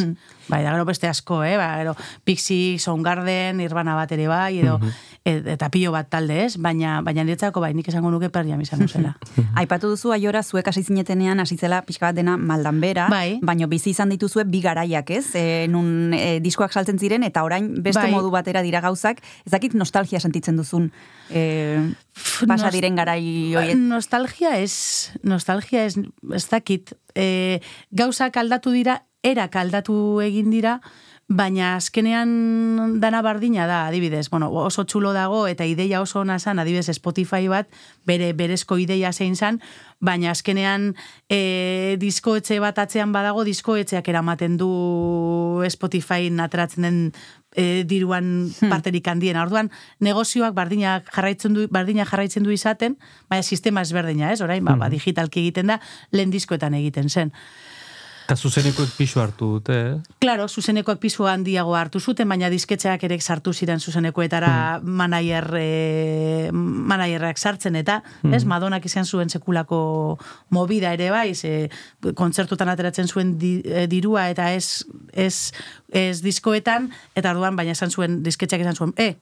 Bai, 0.49 0.63
da 0.63 0.71
gero 0.73 0.85
beste 0.85 1.07
asko, 1.07 1.43
eh? 1.43 1.55
Ba, 1.57 1.77
gero 1.77 1.95
Pixie, 2.23 2.79
Soundgarden, 2.79 3.57
Nirvana 3.57 3.95
bat 3.95 4.11
ere 4.11 4.27
bai, 4.27 4.59
edo, 4.59 4.79
et- 5.25 5.45
eta 5.47 5.69
pilo 5.69 5.91
bat 5.91 6.09
talde, 6.09 6.45
ez? 6.45 6.57
Baina, 6.57 7.01
baina 7.01 7.23
niretzako 7.23 7.59
bai, 7.61 7.73
nik 7.73 7.87
esango 7.87 8.09
nuke 8.11 8.29
Perjam 8.29 8.61
izan 8.61 8.87
zela. 8.87 9.15
Aipatu 9.55 9.89
duzu 9.89 10.11
aiora 10.11 10.43
zuek 10.43 10.67
hasi 10.67 10.83
zinetenean 10.83 11.39
hasi 11.39 11.57
zela 11.57 11.81
pixka 11.85 12.07
bat 12.07 12.15
dena 12.15 12.37
maldan 12.37 12.81
bera, 12.81 13.07
Bai. 13.09 13.39
baino 13.41 13.67
bizi 13.67 13.91
izan 13.91 14.09
dituzue 14.09 14.43
bi 14.45 14.61
garaiak, 14.61 15.09
ez? 15.11 15.35
E, 15.35 15.67
nun 15.69 16.13
e, 16.13 16.39
diskoak 16.39 16.73
saltzen 16.73 16.88
ziren 16.97 17.23
eta 17.27 17.43
orain 17.43 17.67
beste 17.83 18.01
Bai. 18.01 18.11
modu 18.11 18.31
batera 18.33 18.63
dira 18.65 18.81
gauzak, 18.81 19.21
ez 19.45 19.51
dakit 19.51 19.75
nostalgia 19.77 20.19
sentitzen 20.19 20.57
duzun 20.57 20.89
e, 21.29 21.91
pasa 22.47 22.71
diren 22.73 22.95
garai 22.95 23.21
horiek. 23.53 23.77
Nostalgia 23.77 24.57
ez, 24.57 25.11
nostalgia 25.21 25.85
ez, 25.85 25.99
ez 26.33 26.45
dakit. 26.49 26.95
E, 27.13 27.59
gauzak 27.91 28.37
aldatu 28.37 28.71
dira, 28.71 29.03
erak 29.21 29.55
aldatu 29.59 30.21
egin 30.23 30.49
dira, 30.49 30.79
baina 31.29 31.75
azkenean 31.77 32.97
dana 32.99 33.21
bardina 33.21 33.67
da, 33.69 33.83
adibidez, 33.87 34.29
bueno, 34.33 34.49
oso 34.49 34.83
txulo 34.89 35.13
dago 35.13 35.43
eta 35.47 35.67
ideia 35.69 36.01
oso 36.01 36.23
ona 36.23 36.39
zan, 36.39 36.57
adibidez 36.57 36.89
Spotify 36.97 37.45
bat, 37.47 37.69
bere 38.09 38.31
berezko 38.33 38.79
ideia 38.81 39.13
zein 39.13 39.35
zan, 39.37 39.61
baina 39.99 40.31
azkenean 40.31 40.93
e, 41.27 41.97
diskoetxe 41.99 42.59
bat 42.63 42.79
atzean 42.79 43.11
badago, 43.15 43.43
diskoetxeak 43.47 44.07
eramaten 44.07 44.55
du 44.59 44.69
Spotify 45.69 46.29
ateratzen 46.39 46.87
den 46.87 46.99
e, 47.55 47.83
diruan 47.83 48.49
parterik 48.71 49.07
handiena. 49.11 49.43
Orduan, 49.43 49.71
negozioak 49.99 50.55
bardina 50.55 50.99
jarraitzen 51.11 51.57
du, 51.57 51.67
bardina 51.71 52.05
jarraitzen 52.05 52.43
du 52.43 52.55
izaten, 52.55 52.97
baina 53.29 53.43
sistema 53.43 53.83
ezberdina, 53.85 54.31
ez? 54.31 54.41
Orain, 54.45 54.63
ba, 54.65 54.77
ba, 54.79 54.89
digitalki 54.91 55.43
egiten 55.45 55.73
da, 55.73 55.79
lehen 56.15 56.31
diskoetan 56.31 56.77
egiten 56.79 57.09
zen. 57.09 57.33
Eta 58.29 58.35
zuzenekoek 58.37 58.91
pisu 58.93 59.17
hartu 59.23 59.47
dute, 59.55 59.75
eh? 59.81 60.17
Claro, 60.21 60.43
zuzenekoak 60.45 60.99
pisu 61.01 61.25
handiago 61.25 61.71
hartu 61.73 61.97
zuten, 61.97 62.29
baina 62.29 62.51
disketxeak 62.53 63.01
ere 63.07 63.15
sartu 63.17 63.55
ziren 63.57 63.79
zuzenekoetara 63.81 64.51
manager, 64.85 65.47
e, 65.57 66.51
managerrak 66.53 67.41
sartzen 67.41 67.79
eta, 67.79 68.03
ez, 68.29 68.43
Madonak 68.45 68.85
izan 68.85 69.09
zuen 69.09 69.33
sekulako 69.33 69.79
movida 70.53 70.93
ere 70.93 71.09
bai, 71.09 71.33
ze 71.33 71.71
kontzertutan 72.13 72.69
ateratzen 72.69 73.09
zuen 73.09 73.31
di, 73.41 73.63
e, 73.65 73.87
dirua 73.89 74.27
eta 74.29 74.51
ez, 74.53 74.85
ez, 75.09 75.49
ez 75.89 76.21
diskoetan, 76.21 76.91
eta 77.17 77.33
orduan 77.33 77.57
baina 77.57 77.73
esan 77.73 77.89
zuen, 77.89 78.21
disketxeak 78.21 78.61
izan 78.61 78.77
zuen, 78.77 78.93
e, 79.01 79.15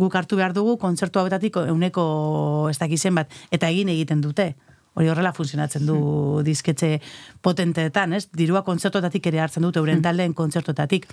guk 0.00 0.16
hartu 0.16 0.40
behar 0.40 0.56
dugu 0.56 0.78
kontzertu 0.80 1.20
hauetatik 1.20 1.60
euneko 1.60 2.70
ez 2.72 2.78
dakizen 2.80 3.20
bat, 3.20 3.28
eta 3.52 3.68
egin 3.68 3.92
egiten 3.92 4.24
dute. 4.24 4.54
Hori 4.96 5.10
horrela 5.12 5.34
funtzionatzen 5.36 5.84
du 5.86 5.96
disketxe 6.44 6.96
potenteetan, 7.44 8.16
ez? 8.16 8.26
Dirua 8.32 8.64
kontzertotatik 8.64 9.28
ere 9.28 9.42
hartzen 9.44 9.66
dute, 9.66 9.82
euren 9.82 10.00
taldeen 10.02 10.32
kontzertotatik. 10.34 11.04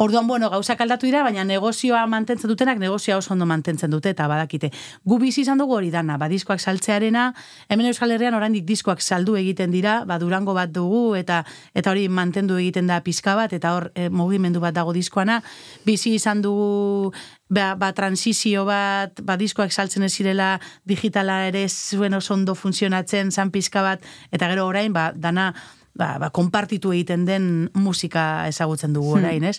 Orduan, 0.00 0.24
bueno, 0.26 0.48
gauzak 0.48 0.80
aldatu 0.80 1.04
dira, 1.04 1.20
baina 1.20 1.42
negozioa 1.44 2.06
mantentzen 2.08 2.48
dutenak 2.48 2.78
negozioa 2.80 3.18
oso 3.20 3.34
ondo 3.34 3.44
mantentzen 3.44 3.92
dute 3.92 4.14
eta 4.14 4.24
badakite. 4.30 4.70
Gu 5.04 5.18
bizi 5.20 5.42
izan 5.42 5.60
dugu 5.60 5.74
hori 5.76 5.90
dana, 5.92 6.16
ba, 6.16 6.28
diskoak 6.32 6.62
saltzearena, 6.62 7.26
hemen 7.68 7.90
Euskal 7.90 8.14
Herrian 8.14 8.38
oraindik 8.38 8.64
diskoak 8.64 9.04
saldu 9.04 9.36
egiten 9.36 9.74
dira, 9.74 9.98
ba, 10.08 10.16
durango 10.22 10.54
bat 10.56 10.72
dugu 10.72 11.18
eta 11.18 11.42
eta 11.76 11.92
hori 11.92 12.06
mantendu 12.08 12.56
egiten 12.56 12.88
da 12.88 13.02
pizka 13.04 13.34
bat 13.36 13.52
eta 13.52 13.74
hor 13.76 13.90
e, 13.92 14.08
mugimendu 14.08 14.64
bat 14.64 14.72
dago 14.78 14.96
diskoana. 14.96 15.42
Bizi 15.84 16.14
izan 16.16 16.40
dugu 16.40 17.12
ba, 17.50 17.74
ba 17.74 17.90
transizio 17.92 18.64
bat, 18.64 19.20
ba, 19.26 19.36
diskoak 19.36 19.74
saltzen 19.74 20.06
ez 20.06 20.12
zirela 20.14 20.54
digitala 20.88 21.42
ere 21.50 21.66
zuen 21.68 22.14
oso 22.16 22.34
ondo 22.34 22.54
funtzionatzen, 22.54 23.32
zan 23.34 23.50
pizka 23.50 23.82
bat, 23.84 24.06
eta 24.30 24.48
gero 24.52 24.68
orain, 24.70 24.94
ba, 24.94 25.10
dana, 25.12 25.50
ba, 25.98 26.14
ba, 26.22 26.30
konpartitu 26.30 26.94
egiten 26.94 27.26
den 27.28 27.50
musika 27.74 28.46
ezagutzen 28.48 28.94
dugu 28.94 29.18
orain, 29.18 29.44
ez? 29.44 29.58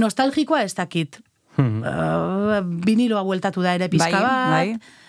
Nostalgikoa 0.00 0.64
ez 0.64 0.74
dakit. 0.74 1.20
Hmm. 1.52 1.84
Uh, 1.84 2.62
viniloa 2.64 3.20
bueltatu 3.28 3.60
da 3.60 3.74
ere 3.76 3.90
pizka 3.92 4.08
Bai, 4.08 4.22
bat. 4.24 4.50
bai. 4.56 5.00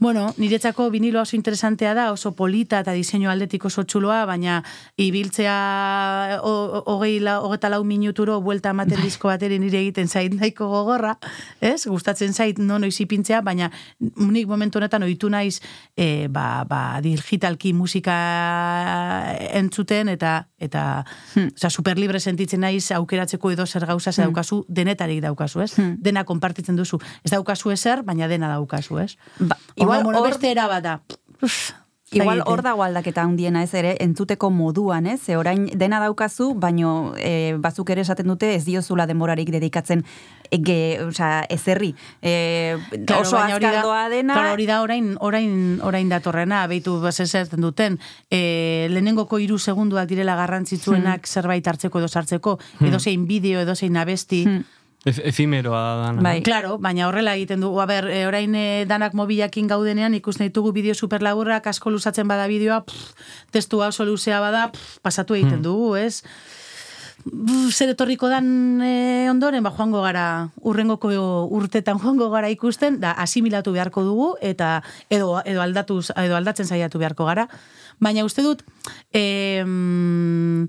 Bueno, 0.00 0.32
niretzako 0.36 0.90
vinilo 0.90 1.20
oso 1.20 1.36
interesantea 1.36 1.94
da, 1.94 2.12
oso 2.12 2.32
polita 2.38 2.78
eta 2.84 2.92
diseinu 2.94 3.30
aldetik 3.30 3.64
oso 3.66 3.82
txuloa, 3.82 4.24
baina 4.26 4.60
ibiltzea 4.96 6.38
hogei 6.42 7.18
la, 7.20 7.40
hogeta 7.40 7.70
lau 7.72 7.82
minuturo 7.84 8.40
buelta 8.40 8.70
ematen 8.70 9.02
disko 9.02 9.28
bateri 9.28 9.58
nire 9.58 9.80
egiten 9.80 10.08
zait 10.08 10.34
nahiko 10.34 10.68
gogorra, 10.70 11.16
ez? 11.60 11.86
Gustatzen 11.86 12.32
zait 12.32 12.58
non 12.58 12.80
noiz 12.86 12.94
ipintzea, 13.00 13.40
baina 13.42 13.70
nik 13.98 14.46
momentu 14.46 14.78
honetan 14.78 15.02
ohitu 15.02 15.30
naiz 15.30 15.58
e, 15.96 16.28
ba, 16.30 16.64
ba, 16.68 17.00
digitalki 17.02 17.72
musika 17.74 18.18
entzuten 19.58 20.08
eta 20.14 20.46
eta 20.58 21.04
Hmm. 21.34 21.50
osea, 21.54 21.70
superlibre 21.70 22.20
sentitzen 22.20 22.60
naiz 22.60 22.90
aukeratzeko 22.92 23.50
edo 23.52 23.66
zer 23.66 23.86
gauza 23.86 24.12
ze 24.12 24.22
daukazu, 24.22 24.64
denetarik 24.68 25.20
daukazu, 25.22 25.60
ez? 25.60 25.72
Hmm. 25.76 25.96
Dena 26.02 26.24
konpartitzen 26.24 26.76
duzu. 26.76 26.98
Ez 27.24 27.30
daukazu 27.30 27.70
ezer, 27.70 28.02
baina 28.02 28.28
dena 28.28 28.48
daukazu, 28.48 28.98
ez? 28.98 29.16
Ba, 29.38 29.56
Igual, 29.88 30.04
bueno, 30.04 30.22
beste 30.22 30.50
era 30.52 30.68
bat 30.68 30.84
da. 30.84 31.00
Uf, 31.40 31.72
Igual 32.10 32.42
hor 32.46 32.62
dago 32.64 32.82
aldaketa 32.84 33.22
handiena 33.22 33.62
ez 33.62 33.74
ere, 33.76 33.90
entzuteko 34.00 34.48
moduan, 34.50 35.06
ez? 35.06 35.20
Ze 35.20 35.36
orain 35.36 35.66
dena 35.76 35.98
daukazu, 36.00 36.54
baino 36.56 37.12
e, 37.20 37.56
bazuk 37.60 37.90
ere 37.92 38.00
esaten 38.00 38.30
dute 38.32 38.54
ez 38.54 38.64
diozula 38.64 39.04
denborarik 39.06 39.50
dedikatzen 39.52 40.04
ege, 40.50 40.78
osea, 41.04 41.42
ezerri. 41.52 41.92
E, 42.22 42.78
Claro, 43.04 43.26
oso 43.26 43.36
azkardoa 43.36 44.08
dena. 44.08 44.38
Claro, 44.38 44.54
hori 44.56 44.66
da 44.66 44.80
orain, 44.80 45.10
orain, 45.20 45.52
orain 45.84 46.08
datorrena, 46.08 46.62
beitu 46.66 46.96
zerten 47.12 47.60
duten, 47.60 47.98
e, 48.30 48.88
lehenengoko 48.90 49.38
hiru 49.38 49.58
segunduak 49.58 50.08
direla 50.08 50.36
garrantzitsuenak 50.36 51.28
zerbait 51.28 51.66
hartzeko 51.66 51.98
edo 51.98 52.08
sartzeko, 52.08 52.58
edo 52.80 52.98
zein 52.98 53.26
bideo, 53.28 53.60
edo 53.60 53.76
zein 53.76 53.96
abesti. 53.96 54.44
Hmm. 54.46 54.64
Ef- 55.06 55.20
Efimeroa 55.24 55.78
da 55.78 56.06
dana. 56.06 56.22
Bai. 56.22 56.42
Claro, 56.42 56.76
baina 56.78 57.06
horrela 57.08 57.36
egiten 57.38 57.60
du. 57.62 57.70
A 57.80 57.86
ber, 57.86 58.08
e, 58.10 58.26
orain 58.26 58.54
e, 58.58 58.84
danak 58.90 59.14
mobilakin 59.14 59.68
gaudenean 59.70 60.14
ikusten 60.18 60.48
ditugu 60.50 60.72
bideo 60.74 60.94
superlaburrak, 60.94 61.66
asko 61.70 61.90
luzatzen 61.94 62.26
bada 62.28 62.48
bideoa, 62.50 62.82
testua 63.54 63.88
oso 63.92 64.04
luzea 64.04 64.40
bada, 64.42 64.70
pff, 64.72 64.98
pasatu 65.02 65.34
egiten 65.38 65.62
dugu, 65.62 65.94
ez? 65.96 66.22
Zer 67.74 67.90
etorriko 67.92 68.28
dan 68.30 68.80
e, 68.80 69.28
ondoren, 69.30 69.62
ba, 69.62 69.72
joango 69.76 70.00
gara, 70.02 70.48
urrengoko 70.64 71.10
urtetan 71.52 71.98
joango 72.00 72.30
gara 72.32 72.48
ikusten, 72.50 73.00
da 73.02 73.10
asimilatu 73.12 73.72
beharko 73.74 74.02
dugu, 74.06 74.28
eta 74.40 74.82
edo, 75.10 75.42
edo, 75.44 75.60
aldatuz, 75.62 76.10
edo 76.16 76.36
aldatzen 76.38 76.66
saiatu 76.66 76.98
beharko 77.02 77.26
gara. 77.28 77.48
Baina 78.00 78.22
uste 78.24 78.42
dut, 78.46 78.62
e, 79.12 79.62
f- 79.66 80.68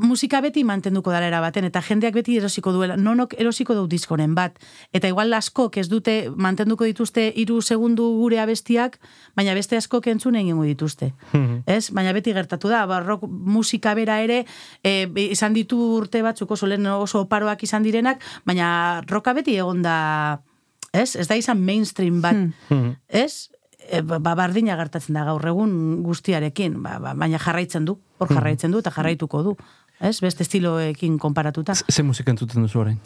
musika 0.00 0.40
beti 0.40 0.64
mantenduko 0.64 1.12
dara 1.12 1.26
era 1.26 1.40
baten, 1.42 1.64
eta 1.66 1.82
jendeak 1.82 2.14
beti 2.14 2.36
erosiko 2.38 2.72
duela, 2.72 2.96
nonok 2.96 3.34
erosiko 3.40 3.74
du 3.74 3.86
diskoren 3.90 4.34
bat. 4.34 4.58
Eta 4.92 5.08
igual 5.10 5.32
askok 5.34 5.78
ez 5.82 5.88
dute 5.90 6.16
mantenduko 6.36 6.86
dituzte 6.88 7.28
hiru 7.36 7.60
segundu 7.62 8.06
gure 8.18 8.40
abestiak, 8.42 8.98
baina 9.36 9.54
beste 9.54 9.76
askok 9.76 10.06
entzun 10.12 10.36
egingo 10.38 10.66
dituzte. 10.68 11.12
Ez? 11.66 11.90
Baina 11.90 12.12
beti 12.12 12.34
gertatu 12.34 12.70
da, 12.72 12.84
ba, 12.86 13.00
rock 13.02 13.26
musika 13.28 13.94
bera 13.98 14.20
ere, 14.22 14.44
e, 14.82 15.08
izan 15.28 15.54
ditu 15.54 15.78
urte 15.98 16.22
batzuk 16.22 16.50
oso 16.50 16.66
lehen 16.66 16.86
oso 16.86 17.26
oparoak 17.26 17.62
izan 17.62 17.82
direnak, 17.82 18.22
baina 18.44 19.02
roka 19.08 19.34
beti 19.34 19.56
egon 19.56 19.82
da, 19.82 20.42
ez? 20.92 21.16
Ez 21.16 21.26
da 21.28 21.38
izan 21.38 21.60
mainstream 21.60 22.20
bat, 22.22 22.38
ez? 23.08 23.51
E, 23.90 24.02
ba, 24.02 24.18
ba, 24.18 24.34
bardina 24.38 24.76
gertatzen 24.78 25.16
da 25.18 25.24
gaur 25.26 25.46
egun 25.46 26.02
guztiarekin, 26.06 26.78
ba, 26.82 26.98
ba, 27.02 27.14
baina 27.18 27.40
jarraitzen 27.42 27.84
du, 27.88 27.96
hor 28.18 28.30
jarraitzen 28.30 28.70
du 28.70 28.82
eta 28.82 28.92
jarraituko 28.94 29.42
du. 29.42 29.56
Ez? 30.02 30.18
Beste 30.20 30.42
estiloekin 30.42 31.18
konparatuta. 31.18 31.74
Ze 31.74 32.02
musika 32.02 32.32
entzuten 32.32 32.62
duzu 32.62 32.80
orain? 32.82 33.00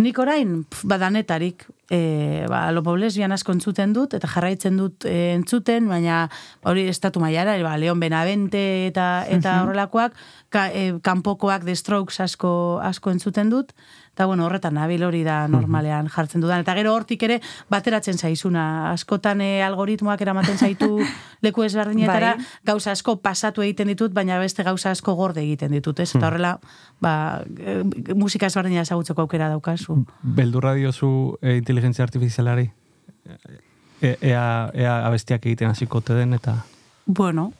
Nik 0.00 0.16
orain, 0.22 0.62
pf, 0.64 0.86
badanetarik, 0.88 1.66
e, 1.92 2.46
ba, 2.48 2.62
lopo 2.72 2.94
lesbian 2.96 3.34
asko 3.34 3.52
entzuten 3.52 3.92
dut, 3.92 4.14
eta 4.16 4.28
jarraitzen 4.30 4.78
dut 4.80 5.04
e, 5.04 5.34
entzuten, 5.34 5.84
baina 5.90 6.22
hori 6.64 6.86
estatu 6.88 7.20
mailara, 7.20 7.58
ba, 7.60 7.74
Leon 7.76 8.00
Benavente 8.00 8.62
eta 8.86 9.26
eta 9.28 9.58
horrelakoak, 9.66 10.16
ka, 10.48 10.70
e, 10.72 10.94
kanpokoak 11.04 11.66
The 11.68 11.76
Strokes 11.76 12.22
asko, 12.24 12.54
asko 12.80 13.12
entzuten 13.12 13.52
dut, 13.52 13.76
eta 14.12 14.26
bueno, 14.26 14.44
horretan 14.44 14.74
nabil 14.76 15.02
hori 15.06 15.22
da 15.24 15.46
normalean 15.48 16.08
jartzen 16.12 16.42
dudan. 16.44 16.60
Eta 16.60 16.74
gero 16.76 16.92
hortik 16.92 17.22
ere 17.24 17.38
bateratzen 17.72 18.18
zaizuna, 18.18 18.90
askotan 18.90 19.40
e, 19.40 19.62
algoritmoak 19.64 20.20
eramaten 20.20 20.58
zaitu 20.58 20.98
leku 21.44 21.64
ezberdinetara, 21.64 22.34
Bai. 22.36 22.50
gauza 22.72 22.92
asko 22.92 23.16
pasatu 23.24 23.64
egiten 23.64 23.88
ditut, 23.88 24.12
baina 24.12 24.36
beste 24.38 24.66
gauza 24.66 24.92
asko 24.92 25.14
gorde 25.16 25.40
egiten 25.40 25.72
ditut, 25.72 26.04
ez? 26.04 26.10
Eta 26.12 26.28
horrela, 26.28 26.58
ba, 27.00 27.14
e, 27.56 27.78
musika 28.12 28.52
ezberdina 28.52 28.84
ezagutzeko 28.84 29.24
aukera 29.24 29.48
daukazu. 29.54 30.02
Beldurra 30.22 30.74
diozu 30.76 31.38
e, 31.40 31.56
inteligentzia 31.56 32.04
artifizialari? 32.04 32.68
E, 34.02 34.16
ea, 34.20 34.44
ea 34.74 34.98
abestiak 35.06 35.46
egiten 35.46 35.72
hasiko 35.72 36.04
den 36.04 36.36
eta... 36.36 36.58
Bueno, 37.06 37.52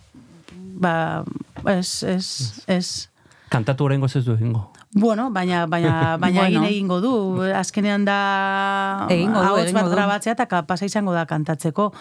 ba, 0.52 1.24
ez, 1.64 2.02
ez, 2.04 2.28
ez. 2.66 3.08
Kantatu 3.48 3.88
horrengo 3.88 4.06
ez 4.06 4.24
du 4.24 4.36
egingo. 4.36 4.68
Bueno, 4.94 5.31
baina, 5.31 5.66
baina, 5.66 6.16
baina 6.20 6.42
Bueno. 6.42 6.62
egin 6.62 6.64
egingo 6.70 7.00
du. 7.00 7.42
Azkenean 7.55 8.05
da 8.05 9.07
Egingo 9.11 9.40
du, 9.40 9.46
ahots 9.48 9.72
bat 9.72 9.88
grabatzea 9.90 10.37
eta 10.37 10.46
kapasa 10.46 10.88
izango 10.88 11.14
da 11.16 11.26
kantatzeko. 11.26 11.92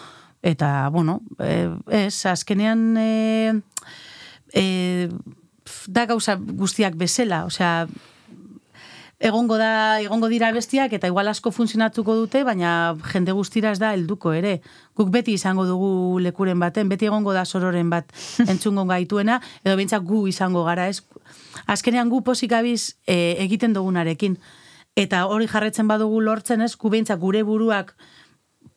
Eta, 0.41 0.89
bueno, 0.89 1.21
e, 1.39 1.69
ez, 1.87 2.25
azkenean 2.25 2.97
e, 2.97 3.53
e, 4.57 5.09
da 5.87 6.07
gauza 6.09 6.35
guztiak 6.35 6.97
bezala, 6.97 7.45
osea, 7.45 7.85
egongo 9.21 9.57
da 9.61 10.01
egongo 10.01 10.27
dira 10.27 10.49
bestiak 10.51 10.93
eta 10.97 11.07
igual 11.07 11.29
asko 11.29 11.51
funtzionatuko 11.53 12.15
dute, 12.17 12.41
baina 12.43 12.95
jende 13.11 13.35
guztira 13.37 13.71
ez 13.71 13.79
da 13.79 13.93
helduko 13.93 14.33
ere. 14.33 14.55
Guk 14.97 15.11
beti 15.13 15.35
izango 15.37 15.67
dugu 15.69 16.19
lekuren 16.19 16.59
baten, 16.59 16.89
beti 16.89 17.05
egongo 17.05 17.33
da 17.33 17.45
sororen 17.45 17.89
bat 17.93 18.09
entzungo 18.51 18.87
gaituena, 18.89 19.39
edo 19.63 19.77
behintzat 19.77 20.03
gu 20.03 20.25
izango 20.27 20.65
gara, 20.65 20.89
ez? 20.89 21.03
Azkenean 21.69 22.09
gu 22.09 22.23
posik 22.25 22.57
abiz 22.57 22.95
e, 23.05 23.37
egiten 23.45 23.77
dugunarekin. 23.77 24.39
Eta 24.97 25.27
hori 25.29 25.47
jarretzen 25.47 25.87
badugu 25.87 26.19
lortzen 26.25 26.65
ez, 26.65 26.73
gu 26.75 26.89
behintzat 26.89 27.21
gure 27.21 27.45
buruak 27.47 27.93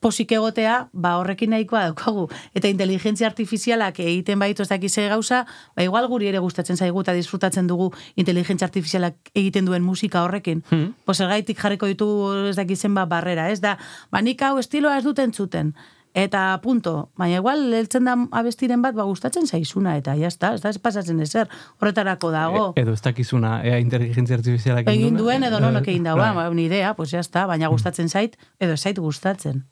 posik 0.04 0.34
egotea, 0.36 0.88
ba 0.92 1.14
horrekin 1.16 1.54
nahikoa 1.54 1.86
daukagu. 1.88 2.26
Eta 2.52 2.68
inteligentzia 2.68 3.28
artifizialak 3.30 4.02
egiten 4.04 4.42
baitu 4.42 4.64
ez 4.64 4.68
dakize 4.68 5.06
gauza, 5.08 5.44
ba 5.76 5.86
igual 5.86 6.08
guri 6.12 6.28
ere 6.28 6.42
gustatzen 6.44 6.76
zaigu 6.76 7.00
eta 7.00 7.16
disfrutatzen 7.16 7.70
dugu 7.70 7.90
inteligentzia 8.20 8.68
artifizialak 8.68 9.32
egiten 9.32 9.64
duen 9.64 9.82
musika 9.82 10.26
horrekin. 10.26 10.62
Hmm. 10.70 10.92
Pues 11.04 11.22
jarriko 11.64 11.88
ditugu 11.88 12.48
ez 12.50 12.56
dakizen 12.56 12.94
ba 12.94 13.06
barrera, 13.06 13.50
ez 13.50 13.60
da, 13.64 13.78
ba 14.10 14.20
nik 14.20 14.42
hau 14.42 14.58
estiloa 14.58 14.98
ez 14.98 15.04
duten 15.04 15.32
zuten. 15.32 15.72
Eta 16.14 16.60
punto, 16.62 17.10
baina 17.18 17.40
igual 17.40 17.72
heltzen 17.74 18.04
da 18.06 18.12
abestiren 18.38 18.80
bat 18.84 18.94
ba 18.94 19.02
gustatzen 19.02 19.48
zaizuna 19.50 19.96
eta 19.98 20.14
ja 20.14 20.28
está, 20.30 20.52
ez 20.54 20.60
da 20.62 20.70
ez 20.70 20.78
pasatzen 20.78 21.18
ezer. 21.20 21.48
Horretarako 21.80 22.30
dago. 22.30 22.62
E, 22.76 22.82
edo 22.84 22.92
ez 22.94 23.02
dakizuna, 23.02 23.56
ea 23.66 23.80
inteligentzia 23.82 24.36
artifizialak 24.38 24.86
egin 24.94 25.16
duen 25.18 25.42
edo 25.42 25.58
nonok 25.58 25.88
Eh, 25.88 25.90
egin 25.90 26.04
daua, 26.06 26.30
bai. 26.32 26.48
ba, 26.48 26.54
ni 26.54 26.66
idea, 26.70 26.94
pues 26.94 27.10
ya 27.10 27.18
está, 27.18 27.46
baina 27.46 27.66
gustatzen 27.68 28.08
zait, 28.08 28.36
edo 28.60 28.76
zait 28.76 28.98
gustatzen. 28.98 29.64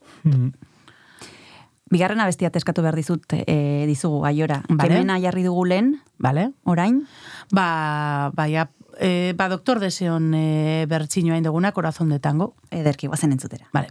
Bigarren 1.92 2.20
abestia 2.24 2.50
eskatu 2.52 2.82
behar 2.82 2.96
dizut 2.96 3.22
e, 3.36 3.84
dizugu 3.86 4.24
aiora. 4.26 4.62
Vale. 4.68 4.88
Kemena 4.88 5.18
jarri 5.20 5.42
dugu 5.44 5.64
lehen, 5.66 6.00
Vale? 6.18 6.50
orain, 6.64 7.02
Ba, 7.52 8.30
ba, 8.34 8.48
ja, 8.48 8.70
e, 8.98 9.34
ba, 9.36 9.48
doktor 9.52 9.78
deseon 9.78 10.32
e, 10.34 10.86
bertxinoa 10.88 11.36
induguna, 11.36 11.70
corazón 11.72 12.08
de 12.08 12.18
tango. 12.18 12.54
ederki 12.70 13.06
guazen 13.06 13.30
entzutera. 13.32 13.68
Vale. 13.72 13.88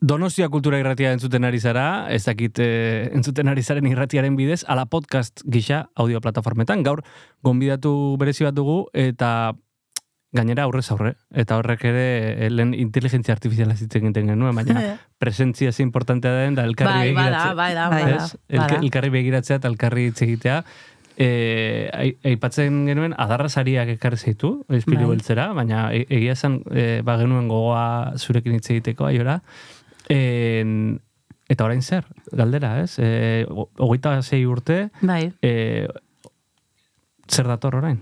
Donostia 0.00 0.50
kultura 0.52 0.76
irratia 0.78 1.12
entzuten 1.16 1.44
ari 1.48 1.58
zara, 1.58 2.06
ez 2.12 2.22
dakit 2.26 2.58
eh, 2.60 3.08
entzuten 3.16 3.48
ari 3.48 3.62
zaren 3.64 3.86
irratiaren 3.88 4.34
bidez, 4.36 4.62
ala 4.68 4.84
podcast 4.92 5.40
gisa 5.48 5.86
audio 5.96 6.20
plataformetan. 6.20 6.82
Gaur, 6.84 7.00
gonbidatu 7.42 8.16
berezi 8.20 8.44
bat 8.44 8.54
dugu, 8.54 8.82
eta 8.92 9.54
gainera 10.36 10.66
aurrez 10.68 10.84
aurre. 10.92 11.14
Eta 11.32 11.56
horrek 11.56 11.86
ere 11.88 12.04
eh, 12.44 12.50
lehen 12.52 12.74
inteligentzia 12.76 13.32
artifiziala 13.38 13.72
zitzen 13.74 14.04
egiten 14.04 14.28
genuen, 14.34 14.52
baina 14.54 14.98
presentzia 15.22 15.72
ze 15.72 15.82
importantea 15.82 16.34
den, 16.42 16.58
da 16.60 16.66
elkarri 16.68 16.92
Bai, 16.92 17.14
begiratzea. 17.14 17.54
bai 17.54 17.70
da, 17.74 17.88
Bai, 17.88 18.02
bai 18.02 18.12
da. 18.18 18.28
Elke- 18.60 18.82
elkarri 18.84 19.10
begiratzea 19.16 19.56
eta 19.62 19.68
elkarri 19.72 20.10
hitz 20.10 20.20
egitea. 20.28 20.58
E, 21.16 21.88
ai- 21.96 22.18
aipatzen 22.28 22.82
genuen 22.84 23.14
adarra 23.16 23.48
sariak 23.48 23.88
ekarri 23.94 24.18
zeitu, 24.20 24.58
espilu 24.68 25.06
Bai. 25.06 25.14
beltzera, 25.14 25.46
baina 25.56 25.86
e- 25.96 26.04
egia 26.12 26.34
esan 26.36 26.58
e, 26.68 27.00
ba 27.00 27.16
genuen 27.16 27.48
gogoa 27.48 28.12
zurekin 28.20 28.58
hitz 28.58 28.68
egiteko 28.74 29.08
aiora. 29.08 29.38
En, 30.08 31.00
eta 31.48 31.64
orain 31.64 31.82
zer, 31.82 32.06
galdera, 32.32 32.80
ez? 32.82 32.98
E, 32.98 33.46
hogeita 33.78 34.20
sei 34.22 34.44
urte, 34.46 34.90
Bai. 35.00 35.32
e, 35.42 35.86
zer 37.30 37.48
dator 37.48 37.76
orain? 37.78 37.98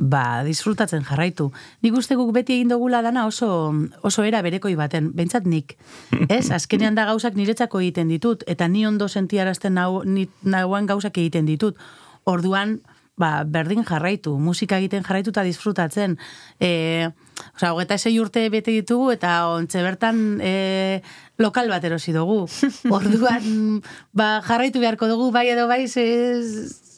Ba, 0.00 0.42
disfrutatzen 0.46 1.02
jarraitu. 1.04 1.50
Nik 1.84 1.96
uste 1.98 2.16
guk 2.16 2.30
beti 2.32 2.54
egin 2.56 2.70
dugula 2.72 3.02
dana 3.04 3.26
oso, 3.28 3.74
oso 4.00 4.22
era 4.24 4.40
berekoi 4.40 4.72
baten, 4.78 5.10
behintzat 5.12 5.44
nik. 5.44 5.76
Ez, 6.32 6.48
azkenean 6.56 6.96
da 6.96 7.04
gauzak 7.10 7.36
niretzako 7.36 7.82
egiten 7.84 8.08
ditut, 8.08 8.46
eta 8.48 8.68
ni 8.68 8.86
ondo 8.88 9.08
sentiarazten 9.08 9.76
nau, 9.76 10.00
ni, 10.04 10.28
nauan 10.42 10.88
gauzak 10.88 11.20
egiten 11.20 11.44
ditut. 11.50 11.76
Orduan, 12.24 12.78
ba, 13.20 13.42
berdin 13.44 13.84
jarraitu, 13.84 14.38
musika 14.40 14.78
egiten 14.80 15.04
jarraitu 15.04 15.34
eta 15.34 15.44
disfrutatzen. 15.44 16.16
E, 16.60 17.10
Osa, 17.56 17.72
hogeta 17.72 17.96
esei 17.98 18.18
urte 18.20 18.46
bete 18.52 18.72
ditugu 18.74 19.10
eta 19.14 19.48
ontze 19.52 19.82
bertan 19.84 20.40
e, 20.42 21.00
lokal 21.40 21.70
bat 21.72 21.84
erosi 21.84 22.12
dugu. 22.12 22.44
Orduan, 22.96 23.80
ba, 24.12 24.40
jarraitu 24.46 24.82
beharko 24.82 25.08
dugu, 25.10 25.30
bai 25.34 25.48
edo 25.52 25.66
bai, 25.70 25.86
ze, 25.88 26.04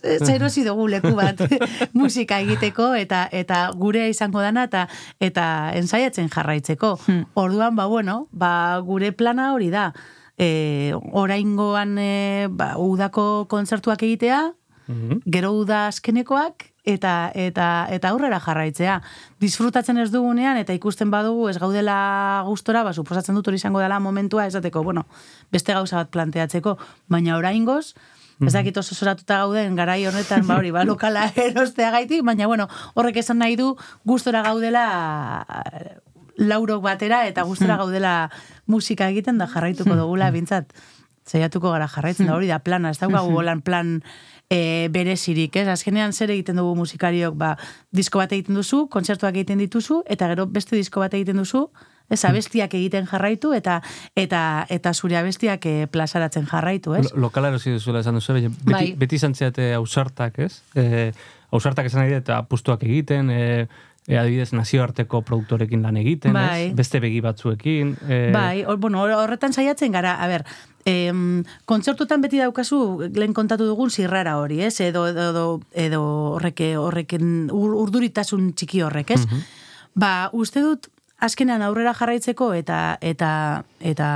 ze 0.02 0.32
erosi 0.34 0.64
dugu 0.66 0.88
leku 0.88 1.14
bat 1.18 1.40
musika 1.98 2.40
egiteko 2.42 2.92
eta 2.98 3.26
eta 3.32 3.68
gure 3.78 4.08
izango 4.10 4.42
dana 4.42 4.66
eta 4.70 4.86
eta 5.20 5.46
ensaiatzen 5.78 6.32
jarraitzeko. 6.32 6.96
Orduan, 7.34 7.76
ba, 7.76 7.86
bueno, 7.86 8.26
ba, 8.32 8.80
gure 8.86 9.12
plana 9.12 9.52
hori 9.54 9.70
da. 9.70 9.92
E, 10.38 10.92
oraingoan 11.12 11.96
e, 12.00 12.48
ba, 12.50 12.74
udako 12.80 13.46
kontzertuak 13.52 14.02
egitea, 14.02 14.42
gero 15.32 15.52
uda 15.56 15.86
azkenekoak 15.88 16.71
eta 16.84 17.30
eta 17.34 17.86
eta 17.90 18.08
aurrera 18.10 18.40
jarraitzea. 18.40 19.00
Disfrutatzen 19.40 19.98
ez 19.98 20.10
dugunean 20.10 20.56
eta 20.56 20.74
ikusten 20.74 21.10
badugu 21.10 21.48
ez 21.48 21.58
gaudela 21.58 22.42
gustora, 22.46 22.82
ba 22.82 22.92
suposatzen 22.92 23.34
dut 23.34 23.48
hori 23.48 23.60
izango 23.60 23.80
dela 23.80 24.00
momentua 24.00 24.46
esateko, 24.46 24.82
bueno, 24.82 25.06
beste 25.52 25.72
gauza 25.72 25.96
bat 25.96 26.10
planteatzeko, 26.10 26.78
baina 27.08 27.36
oraingoz 27.36 27.94
Ez 28.42 28.52
dakit 28.52 28.76
oso 28.80 28.94
soratuta 28.94 29.38
gauden 29.44 29.76
garai 29.78 30.00
honetan, 30.06 30.46
ba 30.48 30.56
hori, 30.58 30.72
ba, 30.74 30.84
lokala 30.88 31.28
erosteagaitik, 31.48 32.24
baina 32.26 32.48
bueno, 32.50 32.68
horrek 32.94 33.20
esan 33.22 33.38
nahi 33.38 33.56
du 33.56 33.76
gustora 34.08 34.42
gaudela 34.42 34.86
eh, 35.70 35.92
laurok 36.42 36.82
batera 36.82 37.22
eta 37.28 37.44
gustora 37.46 37.76
gaudela 37.78 38.30
musika 38.66 39.08
egiten 39.12 39.38
da 39.38 39.46
jarraituko 39.46 39.94
dugula 39.98 40.32
bintzat. 40.34 40.72
Zaiatuko 41.28 41.70
gara 41.70 41.86
jarraitzen 41.86 42.26
da 42.26 42.34
hori 42.34 42.48
da 42.50 42.58
plana, 42.58 42.90
ez 42.90 42.98
daukagu 42.98 43.38
plan 43.62 44.00
e, 44.52 44.88
berezirik, 44.92 45.56
ez? 45.56 45.66
Azkenean 45.72 46.12
zer 46.12 46.30
egiten 46.34 46.60
dugu 46.60 46.74
musikariok, 46.82 47.34
ba, 47.40 47.54
disko 47.90 48.20
bat 48.20 48.32
egiten 48.36 48.58
duzu, 48.58 48.84
kontzertuak 48.92 49.34
egiten 49.40 49.62
dituzu, 49.62 50.02
eta 50.06 50.28
gero 50.32 50.46
beste 50.46 50.76
disko 50.76 51.00
bat 51.00 51.14
egiten 51.16 51.40
duzu, 51.40 51.66
ez 52.12 52.20
abestiak 52.28 52.74
egiten 52.76 53.06
jarraitu, 53.08 53.54
eta 53.56 53.78
eta 54.18 54.40
eta 54.68 54.92
zure 54.92 55.16
abestiak 55.16 55.64
eh, 55.70 55.86
plazaratzen 55.88 56.44
jarraitu, 56.50 56.92
ez? 56.98 57.06
Lo, 57.14 57.28
lokala 57.28 57.48
erosi 57.54 57.72
duzuela 57.72 58.02
esan 58.04 58.18
duzu, 58.20 58.34
beti, 58.36 58.50
Bai. 58.68 58.90
beti 59.00 59.16
izan 59.16 59.34
zeate 59.34 59.70
ausartak, 59.78 60.38
ez? 60.44 60.58
E, 60.76 61.12
ausartak 61.50 61.88
esan 61.88 62.02
nahi 62.04 62.18
eta 62.18 62.36
apustuak 62.42 62.84
egiten, 62.84 63.30
e, 63.32 63.40
e, 64.08 64.18
adibidez 64.18 64.50
nazioarteko 64.52 65.22
produktorekin 65.24 65.82
lan 65.86 65.96
egiten, 66.02 66.34
Bai. 66.36 66.66
ez? 66.66 66.76
Beste 66.76 67.00
begi 67.00 67.20
batzuekin. 67.24 67.96
E, 68.08 68.20
Bai, 68.34 68.64
hor, 68.66 68.76
bueno, 68.82 69.00
hor- 69.06 69.16
horretan 69.22 69.52
saiatzen 69.56 69.92
gara, 69.96 70.18
a 70.20 70.28
ber, 70.28 70.44
em, 70.84 71.42
kontzertutan 71.64 72.22
beti 72.24 72.40
daukazu, 72.40 73.08
lehen 73.14 73.34
kontatu 73.34 73.66
dugun 73.68 73.90
zirrara 73.90 74.36
hori, 74.38 74.60
ez? 74.62 74.80
Edo, 74.80 75.06
edo, 75.10 75.28
edo, 75.30 75.44
edo 75.72 76.02
horreke, 76.36 76.76
horreken 76.76 77.50
ur, 77.52 77.76
urduritasun 77.84 78.52
txiki 78.56 78.82
horrek, 78.82 79.14
ez? 79.16 79.22
Ba, 79.94 80.30
uste 80.32 80.62
dut, 80.64 80.88
azkenean 81.22 81.62
aurrera 81.62 81.94
jarraitzeko 81.94 82.50
eta 82.58 82.98
eta 83.00 83.30
eta 83.78 84.08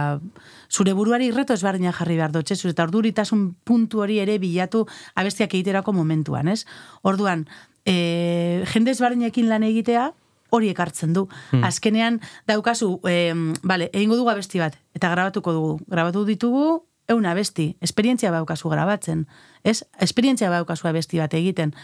zure 0.71 0.95
buruari 0.99 1.31
reto 1.31 1.55
ezberdina 1.55 1.93
jarri 1.95 2.17
behar 2.19 2.33
zure 2.43 2.73
eta 2.73 2.87
urduritasun 2.89 3.55
puntu 3.65 4.03
hori 4.03 4.19
ere 4.19 4.39
bilatu 4.39 4.87
abestiak 5.15 5.55
egiterako 5.55 5.93
momentuan, 5.93 6.49
ez? 6.49 6.67
Orduan, 7.03 7.47
e, 7.85 8.65
jende 8.73 8.91
ezberdinekin 8.91 9.49
lan 9.49 9.63
egitea, 9.63 10.11
hori 10.57 10.73
ekartzen 10.73 11.13
du. 11.17 11.27
Azkenean 11.63 12.21
daukazu, 12.49 12.97
e, 13.09 13.33
vale, 13.63 13.91
egingo 13.93 14.17
dugu 14.19 14.33
abesti 14.33 14.63
bat, 14.63 14.79
eta 14.97 15.13
grabatuko 15.13 15.55
dugu. 15.57 15.77
Grabatu 15.93 16.25
ditugu, 16.29 16.67
eun 17.09 17.27
abesti, 17.27 17.77
esperientzia 17.81 18.33
daukazu 18.35 18.71
grabatzen. 18.73 19.27
Ez? 19.65 19.85
Esperientzia 20.01 20.51
daukazu 20.51 20.89
abesti 20.89 21.23
bat 21.23 21.35
egiten. 21.35 21.75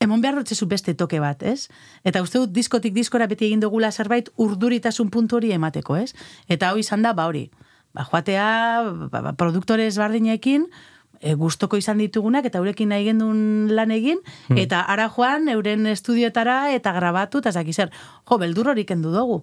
Emon 0.00 0.22
behar 0.22 0.36
dutzezu 0.38 0.68
beste 0.70 0.94
toke 0.94 1.18
bat, 1.20 1.42
ez? 1.42 1.66
Eta 2.06 2.22
uste 2.22 2.38
dut 2.38 2.52
diskotik 2.54 2.94
diskora 2.94 3.26
beti 3.26 3.48
egin 3.48 3.60
dugula 3.60 3.90
zerbait 3.90 4.30
urduritasun 4.38 5.10
puntu 5.10 5.40
hori 5.40 5.50
emateko, 5.52 5.96
ez? 5.98 6.12
Eta 6.46 6.70
hau 6.70 6.78
izan 6.78 7.02
da, 7.02 7.12
ba 7.18 7.26
hori, 7.26 7.48
ba, 7.92 8.06
joatea, 8.06 8.46
ba, 9.10 9.22
ba, 9.26 9.32
produktore 9.34 9.88
ezberdinekin, 9.90 10.68
e, 11.20 11.34
gustoko 11.34 11.76
izan 11.76 11.98
ditugunak, 11.98 12.46
eta 12.48 12.58
eurekin 12.58 12.92
nahi 12.92 13.06
gendun 13.08 13.72
lan 13.74 13.92
egin, 13.94 14.20
eta 14.56 14.82
ara 14.88 15.08
joan, 15.14 15.48
euren 15.52 15.86
estudioetara, 15.86 16.72
eta 16.74 16.92
grabatu, 16.96 17.42
eta 17.42 17.52
zaki 17.52 17.72
zer, 17.72 17.90
jo, 18.28 18.38
beldur 18.38 18.74
hori 18.74 18.84
kendu 18.88 19.12
dugu. 19.14 19.42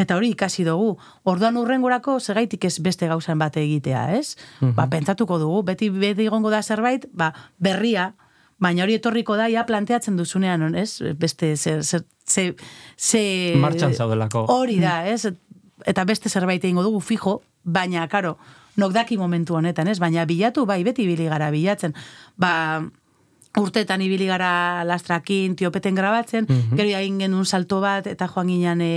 Eta 0.00 0.16
hori 0.16 0.30
ikasi 0.32 0.64
dugu. 0.64 0.94
Orduan 1.28 1.58
urrengorako 1.60 2.16
segaitik 2.20 2.64
ez 2.64 2.78
beste 2.80 3.08
gauzan 3.10 3.38
bate 3.38 3.60
egitea, 3.60 4.04
ez? 4.16 4.36
Ba, 4.60 4.86
pentsatuko 4.88 5.36
dugu, 5.42 5.62
beti 5.66 5.90
beti 5.92 6.24
egongo 6.30 6.52
da 6.52 6.62
zerbait, 6.62 7.04
ba, 7.12 7.34
berria, 7.58 8.14
baina 8.60 8.84
hori 8.86 8.96
etorriko 8.96 9.36
da, 9.36 9.50
ja 9.52 9.66
planteatzen 9.68 10.16
duzunean, 10.16 10.70
ez? 10.74 11.02
Beste, 11.20 11.52
ze, 11.56 11.82
ze, 11.82 12.00
ze, 12.24 12.54
ze 12.96 13.22
Martxan 13.60 13.92
zaudelako. 13.94 14.46
Hori 14.48 14.78
da, 14.80 15.02
ez? 15.08 15.26
Eta 15.84 16.04
beste 16.08 16.32
zerbait 16.32 16.64
egingo 16.64 16.84
dugu 16.86 17.00
fijo, 17.04 17.40
baina, 17.64 18.06
karo, 18.08 18.38
nok 18.80 18.96
daki 18.96 19.18
momentu 19.20 19.58
honetan, 19.58 19.88
ez? 19.92 19.98
Baina 20.02 20.24
bilatu, 20.26 20.64
bai, 20.66 20.82
beti 20.86 21.04
ibili 21.04 21.28
gara 21.30 21.50
bilatzen. 21.52 21.94
Ba, 22.40 22.52
urteetan 23.58 24.02
ibili 24.04 24.28
gara 24.30 24.84
lastrakin, 24.86 25.56
tiopeten 25.58 25.96
grabatzen, 25.98 26.46
gero 26.76 26.90
egin 26.94 27.18
genuen 27.18 27.46
salto 27.46 27.80
bat, 27.82 28.06
eta 28.06 28.28
joan 28.30 28.46
ginen 28.52 28.82
e, 28.84 28.92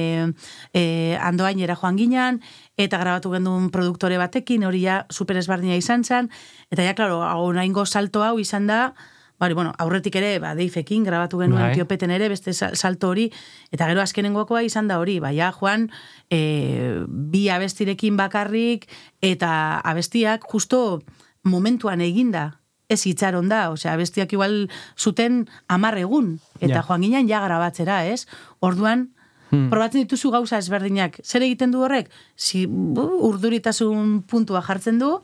e, 0.77 0.83
andoainera 1.17 1.75
joan 1.79 1.97
ginen, 1.97 2.37
eta 2.77 2.99
grabatu 3.01 3.33
genuen 3.33 3.71
produktore 3.73 4.19
batekin, 4.21 4.65
hori 4.69 4.83
ja 4.85 5.03
super 5.09 5.39
ezberdina 5.41 5.79
izan 5.79 6.05
zen, 6.05 6.29
eta 6.69 6.85
ja, 6.85 6.93
klaro, 6.93 7.23
hau 7.25 7.49
nahingo 7.53 7.85
salto 7.85 8.21
hau 8.21 8.37
izan 8.39 8.69
da, 8.69 8.93
Bari, 9.39 9.53
bueno, 9.57 9.73
aurretik 9.77 10.15
ere, 10.15 10.37
ba, 10.39 10.53
deifekin, 10.55 11.03
grabatu 11.03 11.39
genuen 11.41 11.61
Bai. 11.69 11.73
tiopeten 11.75 12.11
ere, 12.11 12.29
beste 12.29 12.53
sal- 12.53 12.75
salto 12.77 13.09
hori, 13.09 13.31
eta 13.71 13.87
gero 13.89 14.01
azkenengoakoa 14.01 14.61
izan 14.63 14.87
da 14.87 14.99
hori, 15.01 15.17
baina 15.19 15.51
joan, 15.51 15.89
e, 16.29 17.01
bi 17.07 17.49
abestirekin 17.49 18.15
bakarrik, 18.15 18.85
eta 19.21 19.79
abestiak 19.83 20.45
justo 20.51 21.01
momentuan 21.43 21.99
eginda, 22.01 22.59
ez 22.87 23.01
itxaron 23.09 23.49
da, 23.49 23.71
osea, 23.73 23.93
abestiak 23.97 24.31
igual 24.37 24.69
zuten 24.97 25.47
amar 25.67 25.97
egun, 25.97 26.39
eta 26.61 26.75
Ja. 26.75 26.83
joan 26.87 27.01
ginen 27.01 27.27
ja 27.27 27.41
grabatzera, 27.43 28.05
ez? 28.05 28.27
Orduan, 28.59 29.09
probatzen 29.69 30.01
dituzu 30.01 30.31
gauza 30.31 30.57
ezberdinak. 30.57 31.19
Zer 31.23 31.41
egiten 31.43 31.69
du 31.71 31.81
horrek? 31.83 32.09
Si, 32.35 32.65
urduritasun 32.65 34.23
puntua 34.23 34.61
jartzen 34.65 34.97
du, 34.99 35.21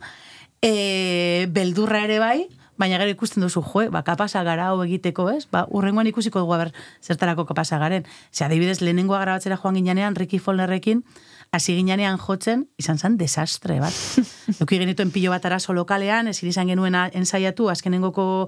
e, 0.61 1.47
beldurra 1.49 2.03
ere 2.05 2.19
bai, 2.19 2.47
baina 2.79 2.97
gero 2.97 3.11
ikusten 3.11 3.43
duzu, 3.43 3.61
jo, 3.61 3.89
ba, 3.91 4.01
kapasa 4.07 4.41
gara 4.47 4.69
hau 4.71 4.79
egiteko, 4.85 5.27
ez? 5.35 5.45
Ba, 5.51 5.65
urrengoan 5.69 6.07
ikusiko 6.07 6.39
dugu, 6.39 6.53
aber, 6.55 6.71
zertarako 7.03 7.43
kapasa 7.45 7.77
garen. 7.77 8.05
Ze, 8.31 8.45
adibidez, 8.45 8.79
lehenengoa 8.81 9.19
grabatzera 9.19 9.57
joan 9.59 9.75
ginean, 9.75 10.15
Ricky 10.15 10.39
Follnerrekin, 10.39 11.03
hasi 11.51 11.75
ginean 11.75 12.17
jotzen, 12.17 12.67
izan 12.77 12.97
zen 12.97 13.17
desastre 13.17 13.79
bat. 13.83 13.91
Euki 14.61 14.77
genituen 14.79 15.11
pilo 15.11 15.31
bat 15.35 15.45
arazo 15.45 15.73
lokalean, 15.73 16.27
ezin 16.31 16.49
izan 16.49 16.67
genuen 16.71 16.95
ensaiatu, 17.13 17.67
azkenengoko 17.69 18.47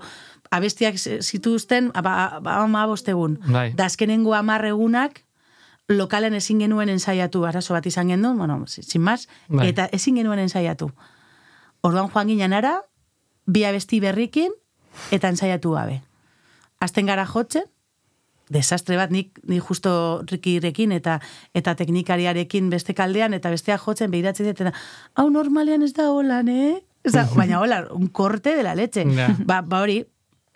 abestiak 0.52 0.96
zituzten, 0.98 1.92
ba, 1.92 2.40
ba, 2.42 2.56
ama 2.64 2.86
bostegun. 2.88 3.40
Bai. 3.52 3.74
Da 3.76 3.86
azkenengo 3.92 4.34
amar 4.38 4.64
egunak, 4.66 5.24
lokalen 5.92 6.34
ezin 6.40 6.60
genuen 6.64 6.88
ensaiatu, 6.94 7.44
arazo 7.46 7.74
bat 7.74 7.86
izan 7.86 8.08
genuen, 8.14 8.38
bueno, 8.38 8.62
si- 8.68 8.84
sin 8.84 9.02
más, 9.02 9.28
Bai. 9.50 9.68
eta 9.74 9.90
ezin 9.92 10.16
genuen 10.16 10.40
ensaiatu. 10.40 10.92
Orduan 11.82 12.08
joan 12.14 12.28
ginen 12.30 12.54
ara, 12.54 12.78
bi 13.46 13.66
abesti 13.66 14.00
berrikin, 14.04 14.54
eta 15.12 15.30
ensaiatu 15.32 15.76
gabe. 15.76 16.02
Azten 16.82 17.06
gara 17.10 17.26
jotzen, 17.26 17.68
desastre 18.52 18.98
bat, 19.00 19.12
nik, 19.14 19.40
nik 19.48 19.64
justo 19.64 19.92
rikirekin 20.28 20.92
eta 20.92 21.20
eta 21.56 21.76
teknikariarekin 21.80 22.70
beste 22.70 22.96
kaldean, 22.98 23.34
eta 23.38 23.52
bestea 23.54 23.78
jotzen 23.80 24.12
behiratzen 24.12 24.50
dut, 24.50 24.62
eta 24.62 24.74
hau 25.16 25.30
normalean 25.32 25.84
ez 25.88 25.94
da 25.98 26.10
holan, 26.12 26.52
eh? 26.52 26.80
Ez 27.02 27.16
da, 27.16 27.26
baina 27.34 27.60
hola, 27.62 27.86
un 27.96 28.08
korte 28.14 28.56
de 28.56 28.64
la 28.64 28.76
leche. 28.76 29.06
Ba, 29.46 29.62
ba 29.62 29.82
hori, 29.82 30.04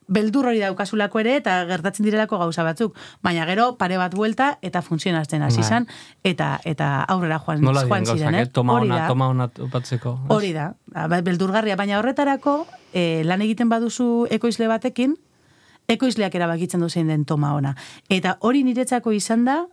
beldur 0.08 0.48
hori 0.52 0.60
daukasulako 0.62 1.20
ere, 1.24 1.36
eta 1.42 1.58
gertatzen 1.70 2.06
direlako 2.06 2.38
gauza 2.38 2.64
batzuk. 2.64 2.96
Baina 3.26 3.46
gero, 3.50 3.72
pare 3.80 3.98
bat 3.98 4.14
buelta, 4.16 4.58
eta 4.62 4.82
funtzionazten 4.86 5.42
hasi 5.42 5.62
Bai. 5.62 5.66
izan, 5.66 5.88
eta 6.24 6.60
eta 6.66 6.90
aurrera 7.04 7.40
joan, 7.40 7.62
Nola 7.66 7.86
joan 7.88 8.06
ziren, 8.06 8.36
eh? 8.36 8.42
eh? 8.46 8.52
Toma 8.54 8.78
Hori 8.78 8.90
ona, 8.90 9.02
da. 9.02 9.08
toma 9.08 9.28
ona 9.34 9.48
topatzeko. 9.48 10.18
Hori 10.30 10.54
da, 10.54 10.74
ba, 10.94 11.22
beldurgarria, 11.22 11.76
baina 11.76 12.00
horretarako 12.00 12.66
e, 12.94 13.24
lan 13.26 13.42
egiten 13.42 13.70
baduzu 13.70 14.28
ekoizle 14.30 14.68
batekin, 14.72 15.16
ekoizleak 15.88 16.36
erabakitzen 16.36 16.82
du 16.82 16.90
zein 16.90 17.08
den 17.08 17.26
toma 17.26 17.54
ona. 17.56 17.76
Eta 18.10 18.38
hori 18.42 18.64
niretzako 18.66 19.14
izan 19.14 19.46
da 19.46 19.66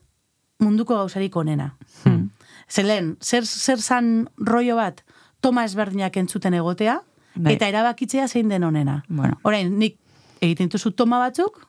munduko 0.62 0.97
gauzarik 0.97 1.37
onena. 1.37 1.75
Hmm. 2.05 2.31
Zelen, 2.71 3.16
zer, 3.21 3.45
zer 3.47 3.81
zan 3.81 4.29
rollo 4.37 4.77
bat, 4.77 5.03
toma 5.40 5.64
ezberdinak 5.64 6.16
entzuten 6.16 6.55
egotea, 6.55 7.01
Bai. 7.35 7.57
eta 7.57 7.68
erabakitzea 7.68 8.29
zein 8.29 8.49
den 8.49 8.64
onena. 8.64 9.03
Bueno. 9.09 9.38
Orain, 9.42 9.73
nik 9.79 9.99
egiten 10.42 10.68
duzu 10.72 10.90
toma 10.98 11.20
batzuk, 11.22 11.61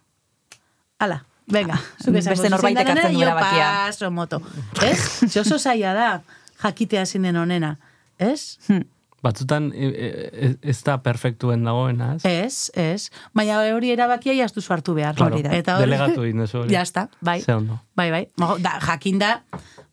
ala, 1.03 1.21
venga, 1.51 1.77
zuk 2.03 2.15
esango, 2.15 2.33
Beste 2.37 2.49
norbaitek 2.53 2.87
zein 2.87 2.95
den 2.95 2.97
hartzen 2.97 3.13
du 3.13 3.21
onena, 3.21 3.35
erabakia. 3.35 3.67
Jo 3.67 3.85
paso 3.91 4.11
moto. 4.11 4.41
Ez? 4.81 5.29
Ze 5.29 5.39
oso 5.43 5.59
zaila 5.59 5.93
da, 5.97 6.09
jakitea 6.63 7.05
zein 7.05 7.29
den 7.29 7.37
onena. 7.37 7.75
Ez? 8.17 8.57
Batzutan 9.23 9.69
e, 9.71 9.87
e, 9.87 10.47
ez 10.67 10.77
da 10.83 10.97
perfektuen 10.99 11.61
dagoena, 11.63 12.09
ez? 12.17 12.25
Ez, 12.27 12.71
ez. 12.75 13.05
Baina 13.35 13.61
hori 13.75 13.93
erabakia 13.93 14.33
jaztu 14.35 14.59
hartu 14.67 14.93
behar. 14.97 15.15
Claro, 15.15 15.37
Hori 15.37 15.45
da. 15.45 15.53
Eta 15.55 15.77
hori- 15.77 15.85
delegatu 15.87 16.25
egin 16.27 16.41
duzu 16.43 16.59
hori. 16.63 16.73
Ya 16.75 16.81
está, 16.83 17.05
bai. 17.21 17.37
Ze 17.41 17.53
ondo. 17.55 17.77
Bai, 17.95 18.09
bai. 18.11 18.25
Da, 18.59 18.73
jakin 18.83 19.19
da, 19.23 19.31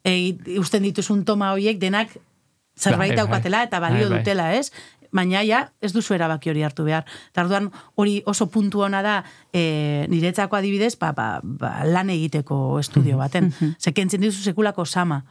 e, 0.02 0.16
usten 0.58 0.82
dituzun 0.82 1.22
toma 1.24 1.52
horiek 1.54 1.78
denak 1.78 2.16
zerbait 2.80 3.10
Bai, 3.12 3.16
bai. 3.16 3.16
daukatela 3.22 3.62
eta 3.68 3.78
balio 3.80 4.08
Bai, 4.08 4.10
bai. 4.16 4.18
dutela, 4.24 4.48
ez? 4.56 4.72
Baina 5.12 5.42
ja, 5.46 5.64
ez 5.82 5.92
duzu 5.92 6.14
erabaki 6.14 6.50
hori 6.52 6.62
hartu 6.62 6.84
behar. 6.86 7.06
Eta 7.32 7.44
orduan 7.44 7.70
hori 7.98 8.20
oso 8.30 8.46
puntu 8.46 8.84
ona 8.86 9.02
da 9.02 9.16
e, 9.52 10.06
niretzako 10.10 10.56
adibidez, 10.56 10.94
ba, 11.00 11.12
ba, 11.16 11.28
ba, 11.42 11.72
lan 11.84 12.10
egiteko 12.14 12.78
estudio 12.80 13.18
baten. 13.18 13.50
Zekentzen 13.80 14.22
dizu 14.22 14.42
sekulako 14.42 14.86
sama. 14.86 15.22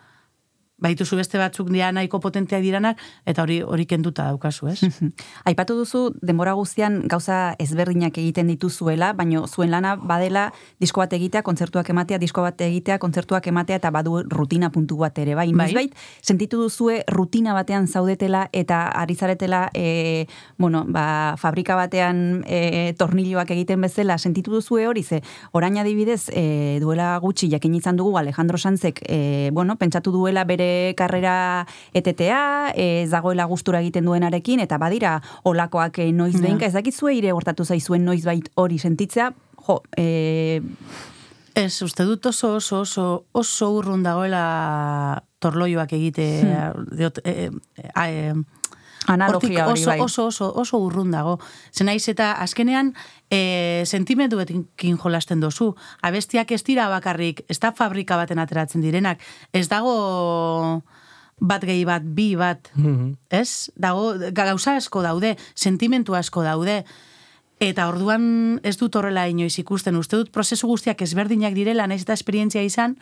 Baituzu 0.80 1.18
beste 1.20 1.40
batzuk 1.40 1.70
dira 1.74 1.92
nahiko 1.92 2.20
potenteak 2.24 2.64
diranak, 2.64 3.00
eta 3.28 3.44
hori 3.44 3.60
hori 3.62 3.86
kenduta 3.90 4.30
daukazu, 4.30 4.70
ez? 4.72 4.80
Aipatu 5.50 5.76
duzu 5.80 6.02
denbora 6.24 6.54
guztian 6.56 7.02
gauza 7.12 7.56
ezberdinak 7.60 8.18
egiten 8.22 8.48
dituzuela, 8.52 9.12
baino 9.18 9.46
zuen 9.48 9.72
lana 9.74 9.96
badela 10.00 10.50
disko 10.80 11.04
bat 11.04 11.14
egitea, 11.18 11.44
kontzertuak 11.44 11.90
ematea, 11.92 12.20
disko 12.22 12.46
bat 12.46 12.62
egitea, 12.64 13.00
kontzertuak 13.04 13.50
ematea 13.52 13.80
eta 13.82 13.92
badu 13.92 14.22
rutina 14.32 14.72
puntu 14.72 15.02
bat 15.04 15.20
ere, 15.20 15.36
bai? 15.36 15.50
Bai. 15.54 15.88
Sentitu 16.22 16.62
duzue 16.62 17.04
rutina 17.12 17.54
batean 17.58 17.88
zaudetela 17.88 18.48
eta 18.54 18.86
ari 19.02 19.16
zaretela, 19.16 19.66
e, 19.74 20.28
bueno, 20.58 20.86
ba, 20.88 21.36
fabrika 21.38 21.76
batean 21.76 22.46
e, 22.48 22.94
tornilloak 23.00 23.52
egiten 23.56 23.82
bezala, 23.84 24.18
sentitu 24.18 24.56
duzue 24.56 24.88
hori, 24.88 25.04
ze 25.04 25.22
orain 25.52 25.78
adibidez, 25.78 26.30
e, 26.32 26.80
duela 26.80 27.18
gutxi 27.20 27.50
jakin 27.52 27.76
izan 27.76 28.00
dugu 28.00 28.18
Alejandro 28.18 28.58
Sanzek, 28.58 29.04
e, 29.08 29.50
bueno, 29.54 29.76
pentsatu 29.76 30.12
duela 30.16 30.46
bere 30.48 30.69
karrera 30.98 31.66
etetea, 31.94 32.74
e, 32.76 33.04
ez 33.04 33.10
dagoela 33.12 33.46
gustura 33.46 33.82
egiten 33.84 34.06
duenarekin, 34.06 34.60
eta 34.66 34.78
badira 34.78 35.20
olakoak 35.44 36.00
e, 36.00 36.12
noiz 36.12 36.36
Ja. 36.36 36.42
behinka, 36.48 36.66
ez 36.66 36.74
dakizue 36.74 37.16
ire 37.16 37.32
hortatu 37.34 37.66
zaizuen 37.66 38.06
noizbait 38.06 38.50
hori 38.56 38.80
sentitzea, 38.80 39.32
jo, 39.68 39.82
e, 39.98 40.62
Ez, 41.60 41.82
uste 41.84 42.06
dut 42.06 42.26
oso 42.30 42.54
oso 42.56 42.82
oso 42.86 43.26
oso 43.36 43.68
urrun 43.76 44.04
dagoela 44.06 45.24
torloioak 45.44 45.92
egite 45.98 46.28
diot, 46.96 47.20
e, 47.26 47.50
e, 47.50 47.90
a, 47.96 48.06
e, 48.08 48.34
analogia 49.14 49.68
hori 49.68 49.82
oso, 49.82 49.90
bai. 49.90 50.00
oso, 50.00 50.26
oso, 50.28 50.52
oso 50.56 50.78
urrun 50.78 51.12
dago. 51.12 51.40
Zenaiz 51.74 52.08
eta 52.10 52.32
azkenean 52.44 52.94
e, 53.30 53.84
sentimenduetin 53.86 54.68
jolasten 55.02 55.40
dozu. 55.40 55.76
Abestiak 56.02 56.52
ez 56.52 56.64
dira 56.64 56.88
bakarrik, 56.90 57.44
ez 57.50 57.60
da 57.60 57.72
fabrika 57.72 58.18
baten 58.18 58.40
ateratzen 58.40 58.82
direnak. 58.82 59.20
Ez 59.54 59.68
dago 59.70 60.84
bat 61.40 61.64
gehi 61.64 61.86
bat, 61.86 62.04
bi 62.04 62.36
bat, 62.36 62.70
Mhm. 62.76 63.14
ez? 63.30 63.72
Dago, 63.76 64.14
gauza 64.34 64.76
asko 64.76 65.02
daude, 65.02 65.38
sentimentu 65.56 66.16
asko 66.16 66.44
daude. 66.44 66.84
Eta 67.60 67.90
orduan 67.90 68.60
ez 68.64 68.78
dut 68.78 68.96
horrela 68.96 69.28
inoiz 69.28 69.58
ikusten. 69.60 69.96
Uste 69.96 70.16
dut 70.16 70.32
prozesu 70.32 70.68
guztiak 70.68 71.02
ezberdinak 71.02 71.54
direla, 71.54 71.88
naiz 71.88 72.02
eta 72.02 72.14
esperientzia 72.14 72.62
izan, 72.64 72.98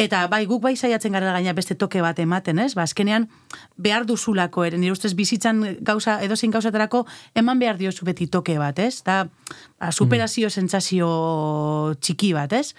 Eta 0.00 0.22
bai, 0.32 0.46
guk 0.48 0.62
bai 0.64 0.72
saiatzen 0.80 1.12
gara 1.12 1.32
gaina 1.34 1.52
beste 1.52 1.74
toke 1.76 2.00
bat 2.00 2.18
ematen, 2.22 2.58
ez? 2.62 2.72
Ba, 2.78 2.86
azkenean 2.88 3.26
behar 3.76 4.06
duzulako 4.08 4.64
ere, 4.64 4.78
nire 4.80 4.94
ustez 4.94 5.12
bizitzan 5.18 5.60
gauza, 5.84 6.14
edozein 6.24 6.54
gauzatarako 6.54 7.02
eman 7.36 7.60
behar 7.60 7.76
diozu 7.76 8.06
beti 8.08 8.26
toke 8.32 8.56
bat, 8.58 8.78
ez? 8.80 9.02
Da, 9.04 9.26
ba, 9.78 9.90
superazio 9.92 10.48
sentsazio 10.48 11.10
txiki 12.00 12.32
bat, 12.38 12.54
ez? 12.56 12.72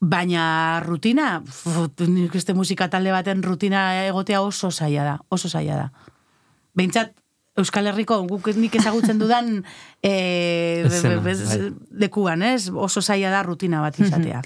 Baina 0.00 0.80
rutina, 0.86 1.42
nik 2.08 2.34
uste 2.38 2.54
musika 2.56 2.86
talde 2.88 3.10
baten 3.12 3.42
rutina 3.44 3.82
egotea 4.06 4.40
oso 4.40 4.70
zaila 4.70 5.04
da, 5.04 5.16
oso 5.28 5.50
zaila 5.50 5.76
da. 5.82 5.90
Behintzat, 6.78 7.16
Euskal 7.58 7.90
Herriko, 7.90 8.22
guk 8.30 8.46
nik 8.56 8.76
ezagutzen 8.78 9.18
dudan 9.18 9.64
e, 10.00 10.84
Eszena, 10.86 11.18
bez- 11.20 11.58
lekuan, 11.90 12.42
ez? 12.46 12.70
Oso 12.70 13.02
zaila 13.02 13.34
da 13.34 13.42
rutina 13.42 13.82
bat 13.82 13.98
izatea. 14.00 14.40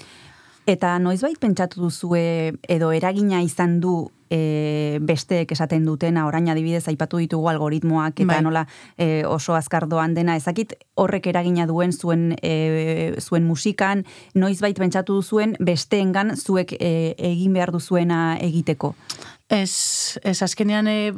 Eta 0.65 0.97
noizbait 0.97 1.37
pentsatu 1.37 1.83
duzue 1.83 2.55
edo 2.67 2.91
eragina 2.91 3.41
izan 3.45 3.77
du 3.81 4.07
e, 4.33 4.97
besteek 5.01 5.51
esaten 5.53 5.85
dutena, 5.85 6.25
orain 6.25 6.49
adibidez 6.49 6.87
aipatu 6.89 7.19
ditugu 7.21 7.51
algoritmoak 7.51 8.19
eta 8.23 8.31
Bai. 8.31 8.41
nola 8.41 8.65
e, 8.97 9.23
oso 9.29 9.53
azkar 9.53 9.85
doan 9.87 10.15
dena, 10.17 10.35
ezakit 10.35 10.73
horrek 10.97 11.29
eragina 11.29 11.67
duen 11.69 11.93
zuen 11.93 12.33
e, 12.41 13.13
zuen 13.21 13.45
musikan, 13.45 14.05
noizbait 14.33 14.77
pentsatu 14.81 15.19
duzuen 15.21 15.55
besteengan 15.59 16.35
zuek 16.35 16.73
e, 16.79 17.13
egin 17.17 17.53
behar 17.53 17.71
duzuena 17.75 18.37
egiteko. 18.41 18.95
Ez, 19.49 20.17
ez 20.23 20.39
azkenean 20.41 20.89
e, 20.89 21.13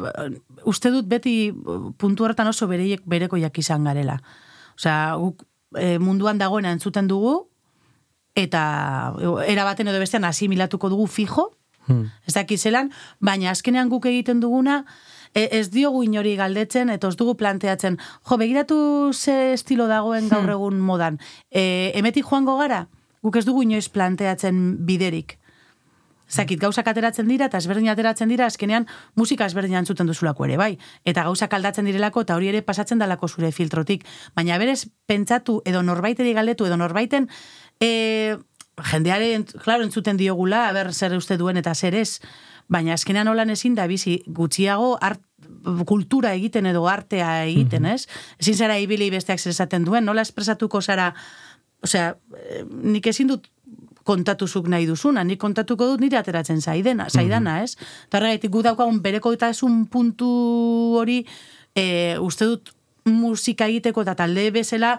uste 0.68 0.92
dut 0.92 1.08
beti 1.08 1.54
puntu 1.98 2.28
horretan 2.28 2.52
oso 2.52 2.68
bereiek 2.68 3.06
bereko 3.06 3.38
izan 3.38 3.88
garela. 3.88 4.20
Osea, 4.76 5.16
guk 5.16 5.48
e, 5.80 5.98
munduan 6.00 6.38
dagoena 6.38 6.76
entzuten 6.76 7.08
dugu, 7.08 7.48
eta 8.38 9.14
era 9.48 9.66
baten 9.66 9.90
edo 9.90 10.00
bestean 10.00 10.28
asimilatuko 10.28 10.90
dugu 10.94 11.08
fijo, 11.08 11.54
Hmm. 11.88 12.12
ez 12.28 12.34
dakit 12.36 12.60
zelan, 12.60 12.90
baina 13.24 13.52
azkenean 13.54 13.88
guk 13.88 14.06
egiten 14.10 14.42
duguna, 14.44 14.82
e, 15.34 15.48
ez 15.56 15.70
diogu 15.72 16.04
inori 16.04 16.36
galdetzen, 16.36 16.90
eta 16.92 17.08
ez 17.08 17.16
dugu 17.16 17.38
planteatzen, 17.40 17.96
jo, 18.28 18.38
begiratu 18.38 19.14
ze 19.14 19.54
estilo 19.54 19.88
dagoen 19.88 20.28
gaur 20.28 20.50
egun 20.52 20.82
modan, 20.82 21.18
e, 21.50 21.94
emeti 21.96 22.22
joango 22.22 22.58
gara, 22.58 22.90
guk 23.24 23.38
ez 23.38 23.46
dugu 23.46 23.64
inoiz 23.64 23.88
planteatzen 23.88 24.86
biderik. 24.86 25.38
Zakit, 26.28 26.60
gauzak 26.60 26.88
ateratzen 26.92 27.28
dira, 27.32 27.48
eta 27.48 27.58
ezberdin 27.62 27.88
ateratzen 27.88 28.28
dira, 28.28 28.50
azkenean 28.52 28.86
musika 29.16 29.46
ezberdin 29.48 29.78
entzuten 29.80 30.10
duzulako 30.10 30.44
ere, 30.44 30.58
bai. 30.60 30.74
Eta 31.08 31.24
gauzak 31.24 31.54
aldatzen 31.56 31.88
direlako, 31.88 32.26
eta 32.26 32.36
hori 32.36 32.50
ere 32.52 32.62
pasatzen 32.68 33.00
dalako 33.00 33.30
zure 33.30 33.54
filtrotik. 33.56 34.04
Baina 34.36 34.58
berez, 34.60 34.90
pentsatu, 35.08 35.62
edo 35.64 35.82
norbaiteri 35.88 36.34
galdetu, 36.36 36.68
edo 36.68 36.76
norbaiten, 36.76 37.30
e, 37.80 38.38
jendeare, 38.92 39.32
klaro, 39.64 39.84
entzuten 39.84 40.18
diogula, 40.18 40.68
ber 40.74 40.94
zer 40.94 41.16
uste 41.18 41.38
duen 41.38 41.58
eta 41.58 41.74
zer 41.76 41.96
ez. 41.96 42.20
Baina 42.68 42.94
azkenean 42.98 43.30
holan 43.32 43.50
ezin 43.50 43.76
da 43.76 43.88
bizi 43.88 44.22
gutxiago 44.28 44.98
art, 45.02 45.22
kultura 45.88 46.34
egiten 46.36 46.66
edo 46.68 46.86
artea 46.88 47.46
egiten, 47.48 47.86
ez? 47.86 48.08
Ezin 48.42 48.58
zara 48.58 48.78
ibili 48.80 49.10
besteak 49.14 49.40
zer 49.40 49.54
esaten 49.54 49.86
duen, 49.88 50.06
nola 50.06 50.24
espresatuko 50.26 50.82
zara, 50.82 51.14
osea, 51.84 52.16
eh, 52.38 52.64
nik 52.68 53.08
ezin 53.08 53.32
dut 53.32 53.48
kontatuzuk 54.08 54.70
nahi 54.72 54.88
duzuna, 54.88 55.24
nik 55.28 55.40
kontatuko 55.40 55.90
dut 55.92 56.04
nire 56.04 56.20
ateratzen 56.20 56.62
zaidena, 56.62 57.10
zaidana, 57.12 57.62
ez? 57.64 57.76
Eta 58.08 58.22
horregaitik 58.22 58.54
gu 58.54 58.64
daukagun 58.64 59.02
bereko 59.04 59.34
eta 59.36 59.52
esun 59.52 59.86
puntu 59.92 60.30
hori 61.02 61.20
e, 61.76 62.16
uste 62.24 62.48
dut 62.48 62.72
musika 63.08 63.68
egiteko 63.68 64.06
eta 64.06 64.16
talde 64.24 64.50
bezala 64.56 64.98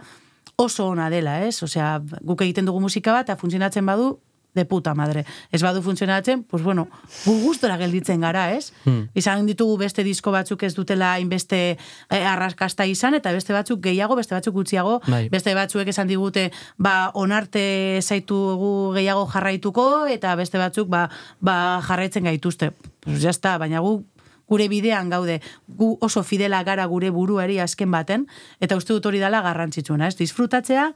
oso 0.59 0.89
ona 0.89 1.09
dela, 1.09 1.45
ez? 1.47 1.63
Osea, 1.63 2.01
guk 2.27 2.43
egiten 2.43 2.67
dugu 2.67 2.81
musika 2.83 3.13
bat, 3.15 3.29
eta 3.29 3.39
funtzionatzen 3.39 3.87
badu, 3.87 4.17
de 4.59 4.65
puta 4.65 4.95
madre. 4.97 5.23
Ez 5.55 5.61
badu 5.63 5.85
funtzionatzen, 5.85 6.43
pues 6.43 6.65
bueno, 6.65 6.89
gu 7.25 7.37
gustora 7.45 7.77
gelditzen 7.79 8.25
gara, 8.25 8.49
ez? 8.57 8.73
Izan 9.15 9.47
ditugu 9.47 9.77
beste 9.79 10.03
disko 10.03 10.33
batzuk 10.35 10.65
ez 10.67 10.73
dutela 10.75 11.13
hainbeste 11.15 11.61
eh, 11.77 12.25
arraskasta 12.27 12.89
izan, 12.91 13.15
eta 13.15 13.31
beste 13.37 13.55
batzuk 13.55 13.85
gehiago, 13.87 14.17
beste 14.19 14.35
batzuk 14.35 14.57
gutxiago, 14.59 14.99
Bai. 15.07 15.29
beste 15.31 15.55
batzuek 15.55 15.95
esan 15.95 16.11
digute, 16.11 16.49
ba, 16.77 17.13
onarte 17.15 18.01
zaitugu 18.03 18.95
gehiago 18.99 19.29
jarraituko, 19.31 20.07
eta 20.11 20.35
beste 20.35 20.59
batzuk, 20.59 20.91
ba, 20.91 21.07
ba 21.39 21.79
jarraitzen 21.87 22.27
gaituzte. 22.27 22.73
Pues 23.05 23.23
ya 23.23 23.31
está, 23.31 23.59
baina 23.63 23.79
gu 23.79 24.01
gure 24.49 24.69
bidean 24.69 25.11
gaude, 25.11 25.41
gu 25.69 25.97
oso 26.01 26.23
fidela 26.25 26.63
gara 26.65 26.87
gure 26.87 27.11
buruari 27.11 27.59
azken 27.61 27.91
baten, 27.91 28.27
eta 28.61 28.77
uste 28.77 28.95
dut 28.97 29.07
hori 29.07 29.21
dela 29.21 29.43
garrantzitsuena, 29.45 30.09
ez? 30.09 30.17
Disfrutatzea, 30.17 30.91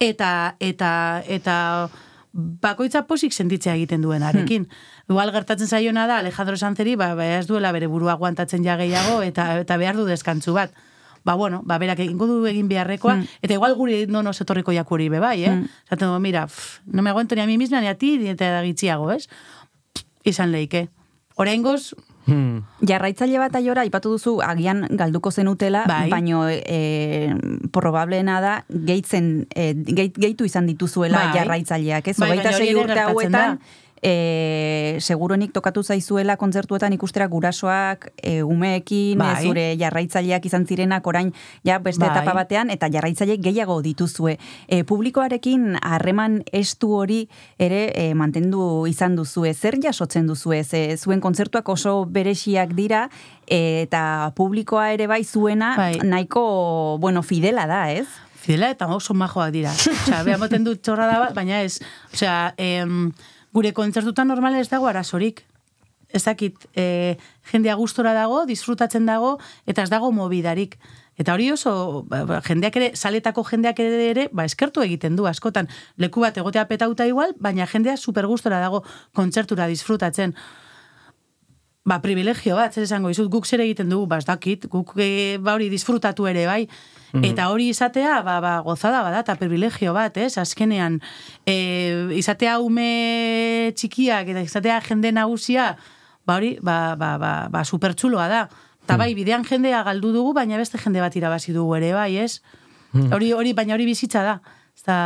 eta, 0.00 0.56
eta, 0.60 0.90
eta 1.28 1.56
bakoitza 2.34 3.04
posik 3.06 3.32
sentitzea 3.32 3.76
egiten 3.78 4.02
duenarekin. 4.02 4.66
Igual 5.08 5.30
gertatzen 5.32 5.68
zaiona 5.68 6.08
da 6.10 6.18
Alejandro 6.18 6.56
Sanzeri, 6.56 6.96
ba, 6.98 7.12
ba 7.14 7.26
ez 7.38 7.46
duela 7.46 7.70
bere 7.72 7.86
burua 7.86 8.16
aguantatzen 8.16 8.64
ja 8.64 8.76
gehiago 8.80 9.20
eta 9.22 9.60
eta 9.60 9.76
behar 9.78 9.96
du 9.96 10.06
deskantzu 10.08 10.56
bat. 10.56 10.74
Ba, 11.24 11.36
bueno, 11.40 11.62
ba, 11.64 11.78
berak 11.78 12.02
egingo 12.04 12.26
du 12.28 12.42
egin 12.44 12.66
beharrekoa, 12.68 13.14
eta 13.40 13.54
igual 13.54 13.76
guri 13.78 14.02
no 14.06 14.20
nos 14.22 14.40
etorriko 14.42 14.74
jakuri 14.76 15.08
be 15.08 15.22
bai, 15.22 15.44
eh? 15.44 15.54
Zaten 15.88 16.10
du, 16.10 16.18
mira, 16.20 16.44
pff, 16.46 16.82
no 16.84 17.02
me 17.02 17.10
aguanto 17.10 17.34
ni 17.34 17.40
a 17.40 17.46
mí 17.46 17.56
misma 17.56 17.80
ni 17.80 17.88
a 17.88 17.94
ti, 17.94 18.18
ni 18.18 18.28
eta 18.28 18.60
gitxiago, 18.66 19.10
ez? 19.12 19.28
Izan 20.24 20.52
leike. 20.52 20.88
Oraingoz, 21.36 21.94
Hmm. 22.26 22.64
Jarraitzaile 22.80 23.38
bat 23.38 23.56
aiora, 23.58 23.84
aipatu 23.84 24.14
duzu, 24.14 24.38
agian 24.44 24.86
galduko 24.96 25.30
zenutela, 25.30 25.84
Bai. 25.88 26.08
baino 26.12 26.46
e, 26.48 27.34
probableena 27.72 28.40
da, 28.40 28.54
gehitzen, 28.68 29.46
e, 29.54 29.72
gehitu 29.74 30.48
izan 30.48 30.66
dituzuela 30.70 31.26
Bai. 31.26 31.38
jarraitzaileak, 31.38 32.08
ez? 32.08 32.16
Bai, 32.18 32.30
Hogeita 32.30 32.54
sei 32.56 32.74
urte 32.74 33.00
hauetan, 33.00 33.32
da. 33.32 33.82
E, 34.02 34.98
seguronik 35.00 35.52
tokatu 35.52 35.82
zaizuela 35.82 36.36
kontzertuetan 36.36 36.92
ikustera 36.92 37.26
gurasoak, 37.28 38.10
e, 38.22 38.42
umeekin, 38.42 39.18
Bai. 39.18 39.32
e, 39.38 39.46
zure 39.46 39.64
jarraitzaileak 39.80 40.46
izan 40.46 40.66
zirenak 40.66 41.06
orain, 41.06 41.32
ja 41.64 41.78
beste 41.78 42.04
Bai. 42.04 42.10
etapa 42.12 42.34
batean, 42.34 42.70
eta 42.70 42.90
jarraitzaile 42.92 43.38
gehiago 43.42 43.80
dituzue. 43.82 44.38
E, 44.68 44.82
publikoarekin 44.84 45.78
harreman 45.82 46.42
estu 46.52 46.92
hori 46.96 47.22
ere 47.58 47.86
e, 47.94 48.14
mantendu 48.14 48.86
izan 48.90 49.16
duzue. 49.16 49.54
Zer 49.54 49.78
jasotzen 49.82 50.26
duzue? 50.26 50.62
Ze, 50.64 50.96
zuen 50.98 51.20
kontzertuak 51.20 51.68
oso 51.68 52.04
beresiak 52.04 52.74
dira, 52.74 53.08
e, 53.46 53.82
eta 53.84 54.32
publikoa 54.36 54.90
ere 54.92 55.06
bai 55.06 55.24
zuena 55.24 55.74
Bai. 55.76 55.98
nahiko, 56.04 56.98
bueno, 57.00 57.22
fidela 57.22 57.66
da, 57.66 57.90
ez? 57.92 58.06
fidela 58.44 58.70
eta 58.74 58.88
oso 58.92 59.14
majoak 59.16 59.52
dira. 59.54 59.72
Osea, 60.04 60.22
beha 60.26 60.38
moten 60.40 60.66
dut 60.66 60.82
txorra 60.84 61.08
da 61.08 61.20
bat, 61.22 61.32
baina 61.36 61.62
ez. 61.64 61.78
Osea, 62.12 62.52
em, 62.60 63.08
gure 63.54 63.72
kontzertutan 63.72 64.28
normalen 64.28 64.60
ez 64.60 64.68
dago 64.68 64.90
arazorik. 64.90 65.44
Ez 66.14 66.22
dakit, 66.26 66.66
e, 66.78 67.16
jendea 67.50 67.74
gustora 67.74 68.12
dago, 68.14 68.44
disfrutatzen 68.46 69.06
dago, 69.06 69.38
eta 69.66 69.82
ez 69.82 69.90
dago 69.90 70.12
mobidarik. 70.14 70.76
Eta 71.18 71.34
hori 71.34 71.48
oso, 71.54 72.02
ba, 72.10 72.24
ba, 72.26 72.40
jendeak 72.42 72.76
ere, 72.78 72.90
saletako 72.94 73.44
jendeak 73.46 73.78
ere, 73.82 74.10
ere 74.10 74.26
ba, 74.32 74.46
eskertu 74.46 74.82
egiten 74.82 75.16
du, 75.18 75.26
askotan. 75.30 75.70
Leku 75.98 76.22
bat 76.22 76.38
egotea 76.38 76.66
petauta 76.70 77.06
igual, 77.06 77.34
baina 77.38 77.66
jendea 77.70 77.96
super 77.96 78.26
gustora 78.30 78.60
dago 78.62 78.82
kontzertura 79.14 79.70
disfrutatzen 79.70 80.34
ba, 81.84 82.00
privilegio 82.02 82.56
bat, 82.56 82.72
zer 82.72 82.86
esango 82.86 83.10
izut, 83.12 83.28
guk 83.30 83.46
zer 83.46 83.60
egiten 83.60 83.90
dugu, 83.92 84.08
ba, 84.08 84.18
dakit, 84.24 84.66
guk 84.72 84.94
e, 84.96 85.36
ba, 85.38 85.54
hori 85.54 85.68
disfrutatu 85.72 86.26
ere, 86.30 86.46
bai, 86.48 86.62
eta 87.22 87.50
hori 87.52 87.68
izatea, 87.70 88.22
ba, 88.26 88.38
ba, 88.42 88.54
gozada 88.64 89.02
bada, 89.04 89.20
eta 89.22 89.36
privilegio 89.38 89.92
bat, 89.94 90.16
ez, 90.18 90.32
azkenean, 90.40 90.98
e, 91.46 91.54
izatea 92.16 92.56
ume 92.64 93.70
txikiak, 93.76 94.32
eta 94.32 94.42
izatea 94.48 94.80
jende 94.88 95.12
nagusia, 95.12 95.74
ba, 96.24 96.38
hori, 96.40 96.56
ba, 96.64 96.96
ba, 96.98 97.14
ba, 97.20 97.34
ba 97.52 97.64
supertxuloa 97.64 98.28
da. 98.32 98.42
Eta 98.84 98.98
bai, 99.00 99.12
bidean 99.16 99.44
jendea 99.48 99.84
galdu 99.84 100.10
dugu, 100.12 100.34
baina 100.36 100.58
beste 100.60 100.80
jende 100.80 101.00
bat 101.00 101.14
irabazi 101.16 101.54
dugu 101.56 101.76
ere, 101.78 101.94
bai, 101.96 102.16
ez? 102.20 102.42
Hori, 102.94 103.32
hori, 103.32 103.54
baina 103.56 103.74
hori 103.76 103.86
bizitza 103.88 104.24
da. 104.24 104.38
Ez 104.74 104.84
da, 104.88 104.98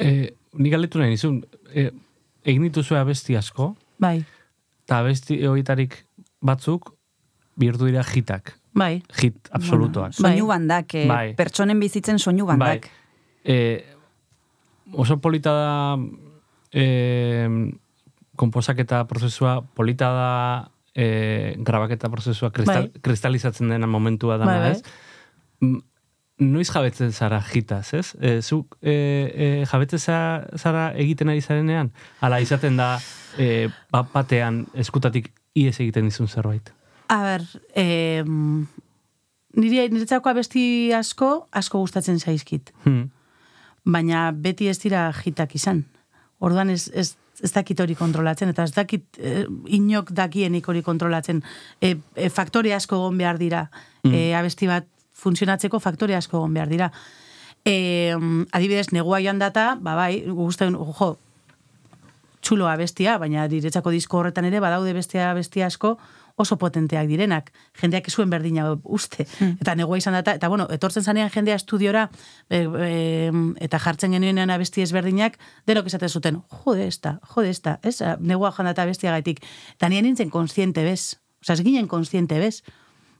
E, 0.00 0.32
nik 0.56 0.72
galdetu 0.72 1.00
nahi 1.00 1.12
nizun, 1.12 1.42
e, 1.76 1.90
egin 2.48 2.62
dituzue 2.64 2.96
abesti 2.96 3.36
asko, 3.36 3.74
bai, 4.00 4.22
eta 4.90 5.04
abesti 5.04 5.36
horietarik 5.46 5.92
batzuk 6.42 6.88
bihurtu 7.60 7.86
dira 7.86 8.02
hitak, 8.02 8.56
bai, 8.74 8.96
hit 9.20 9.46
absolutoak. 9.54 10.16
Bai. 10.18 10.32
Soinu 10.32 10.48
bandak, 10.50 10.96
e, 10.98 11.04
Bai. 11.06 11.26
pertsonen 11.38 11.78
bizitzen 11.78 12.18
soinu 12.18 12.48
bandak. 12.48 12.88
Bai. 12.90 13.54
E, 13.54 13.84
oso 14.98 15.20
polita 15.22 15.52
da 15.54 15.70
e, 16.74 17.46
komposaketa 18.34 19.04
prozesua, 19.06 19.60
polita 19.62 20.10
da 20.16 20.32
e, 20.90 21.54
grabaketa 21.62 22.10
prozesua 22.10 22.50
kristal, 22.50 22.90
Bai. 22.90 23.04
kristalizatzen 23.06 23.70
dena 23.70 23.86
momentua 23.86 24.40
dana, 24.42 24.58
Bai, 24.58 24.60
bai. 24.64 24.74
ez? 24.74 25.78
Noiz 26.40 26.70
jabetzen 26.72 27.12
zara 27.12 27.42
hitaz, 27.52 27.92
ez? 27.94 28.14
E, 28.20 28.40
zuk 28.40 28.78
e, 28.80 28.92
e, 28.92 29.48
jabetzen 29.68 30.00
za- 30.00 30.46
zara 30.56 30.86
egiten 30.96 31.28
ari 31.28 31.42
zarenean? 31.44 31.90
Hala, 32.20 32.38
izaten 32.40 32.78
da 32.80 32.94
e, 33.36 33.68
bat 33.92 34.08
batean 34.14 34.62
eskutatik 34.74 35.28
ies 35.54 35.76
egiten 35.80 36.08
dizun 36.08 36.28
zerbait. 36.28 36.72
A 37.10 37.18
ber, 37.26 37.44
eh, 37.74 38.22
nire, 38.24 39.88
niretzako 39.90 40.30
abesti 40.30 40.92
asko, 40.96 41.48
asko 41.52 41.80
gustatzen 41.82 42.20
zaizkit. 42.22 42.70
Hmm. 42.84 43.08
Baina 43.84 44.30
beti 44.32 44.68
ez 44.70 44.78
dira 44.78 45.08
jitak 45.16 45.54
izan. 45.58 45.84
Orduan 46.40 46.70
ez, 46.70 46.86
ez, 46.94 47.16
ez 47.42 47.50
dakit 47.52 47.80
hori 47.80 47.96
kontrolatzen, 47.98 48.48
eta 48.54 48.64
ez 48.64 48.72
dakit 48.76 49.18
eh, 49.18 49.44
inok 49.66 50.12
dakienik 50.16 50.68
hori 50.68 50.82
kontrolatzen. 50.86 51.42
E, 51.82 51.96
e, 52.14 52.30
faktore 52.30 52.72
asko 52.76 52.96
egon 52.96 53.18
behar 53.20 53.40
dira. 53.42 53.66
E, 54.06 54.30
abesti 54.32 54.70
bat 54.70 54.86
funtzionatzeko 55.20 55.80
faktore 55.80 56.16
asko 56.16 56.40
egon 56.40 56.54
behar 56.56 56.70
dira. 56.72 56.90
E, 57.64 58.14
adibidez, 58.56 58.88
negua 58.96 59.20
joan 59.20 59.38
data, 59.38 59.74
ba 59.80 59.94
bai, 59.98 60.24
gusten, 60.26 60.78
jo, 60.98 61.12
txulo 62.40 62.68
abestia, 62.70 63.18
baina 63.20 63.46
diretzako 63.52 63.92
disko 63.92 64.20
horretan 64.20 64.48
ere 64.48 64.62
badaude 64.64 64.94
bestia 64.96 65.30
abestia 65.30 65.68
asko 65.68 65.98
oso 66.40 66.56
potenteak 66.56 67.04
direnak. 67.10 67.50
Jendeak 67.76 68.08
zuen 68.08 68.30
berdina 68.32 68.64
uste. 68.84 69.26
Eta 69.60 69.74
negoa 69.76 69.98
izan 70.00 70.16
data, 70.16 70.32
eta 70.38 70.48
bueno, 70.48 70.66
etortzen 70.72 71.04
zanean 71.04 71.28
jendea 71.34 71.58
estudiora 71.60 72.06
e, 72.48 72.62
e, 72.64 73.30
eta 73.66 73.80
jartzen 73.82 74.16
genuenean 74.16 74.50
abesti 74.50 74.80
ezberdinak, 74.80 75.36
denok 75.68 75.90
esaten 75.92 76.08
zuten, 76.08 76.40
jode 76.62 76.86
esta, 76.88 77.18
jode 77.34 77.52
esta, 77.52 77.76
ez? 77.82 77.98
Negoa 78.20 78.54
joan 78.56 78.70
data 78.72 78.88
abestia 78.88 79.12
gaitik. 79.12 79.44
Eta 79.76 79.92
nien 79.92 80.06
nintzen 80.08 80.32
konstiente 80.32 80.84
bez. 80.86 81.18
Osa, 81.44 81.58
ez 81.58 81.64
ginen 81.64 81.88
konstiente 81.88 82.40
bez. 82.40 82.62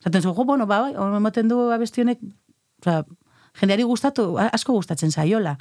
Zaten 0.05 0.22
zu, 0.22 0.32
jo, 0.34 0.44
bueno, 0.44 0.66
ba, 0.66 0.80
bai, 0.80 0.94
ematen 0.94 1.48
du 1.48 1.70
abesti 1.70 2.01
honek, 2.01 2.22
osa, 2.80 3.05
jendeari 3.61 3.84
gustatu, 3.84 4.38
asko 4.40 4.72
gustatzen 4.72 5.12
zaiola, 5.12 5.59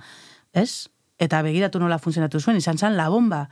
ez? 0.53 0.87
Eta 1.19 1.41
begiratu 1.43 1.79
nola 1.81 1.99
funtzionatu 1.99 2.39
zuen, 2.39 2.57
izan 2.57 2.77
zen 2.77 2.95
la 2.95 3.09
bomba. 3.11 3.49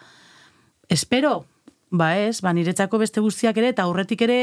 Espero, 0.87 1.45
ba 1.91 2.13
ez, 2.19 2.39
ba 2.41 2.53
niretzako 2.55 3.01
beste 3.01 3.19
guztiak 3.19 3.57
ere, 3.59 3.73
eta 3.75 3.83
aurretik 3.83 4.23
ere 4.23 4.39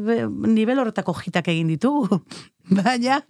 be, 0.00 0.18
nivel 0.48 0.80
horretako 0.80 1.12
jitak 1.20 1.48
egin 1.52 1.68
ditugu. 1.68 2.22
Baina, 2.80 3.20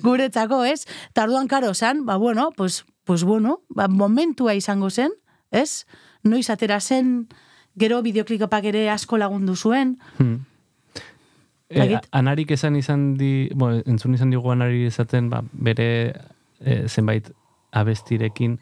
guretzako, 0.00 0.62
ez? 0.64 0.86
Eta 1.10 1.26
orduan 1.28 1.48
karo 1.48 1.74
zan, 1.74 2.06
ba 2.06 2.16
bueno, 2.16 2.50
pues, 2.56 2.86
pues 3.04 3.24
bueno, 3.24 3.60
ba, 3.68 3.88
momentua 3.88 4.54
izango 4.56 4.88
zen, 4.88 5.12
ez? 5.50 5.84
Noiz 6.24 6.48
atera 6.48 6.80
zen, 6.80 7.28
gero 7.76 8.00
bideoklikopak 8.02 8.64
ere 8.72 8.88
asko 8.90 9.18
lagundu 9.20 9.56
zuen, 9.56 9.98
Hmm. 10.16 10.46
E, 11.68 11.98
anarik 12.16 12.50
esan 12.56 12.76
izan 12.76 13.12
di, 13.20 13.50
bo, 13.54 13.70
entzun 13.84 14.16
izan 14.16 14.32
digu 14.32 14.50
anari 14.52 14.86
esaten, 14.88 15.28
ba, 15.28 15.42
bere 15.52 15.88
e, 16.60 16.86
zenbait 16.88 17.28
abestirekin, 17.76 18.56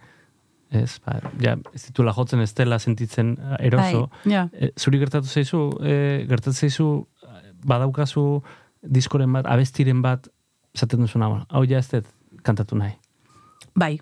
ez, 0.75 0.99
ba, 1.05 1.21
ja, 1.43 1.55
ez 1.75 1.85
ditula 1.87 2.15
jotzen 2.17 2.43
ez 2.43 2.51
dela 2.59 2.81
sentitzen 2.83 3.37
eroso. 3.61 4.09
ja. 4.27 4.49
E, 4.53 4.73
zuri 4.77 4.99
gertatu 4.99 5.31
zaizu, 5.31 5.69
e, 5.81 6.25
gertatu 6.29 6.57
zaizu, 6.57 6.89
badaukazu 7.67 8.43
diskoren 8.83 9.33
bat, 9.33 9.47
abestiren 9.51 10.03
bat, 10.03 10.27
esaten 10.75 11.07
duzuna, 11.07 11.31
bueno, 11.31 11.47
hau 11.51 11.63
ja 11.65 11.79
ez 11.79 11.89
dut 11.91 12.11
kantatu 12.47 12.77
nahi. 12.79 12.97
Bai. 13.77 13.97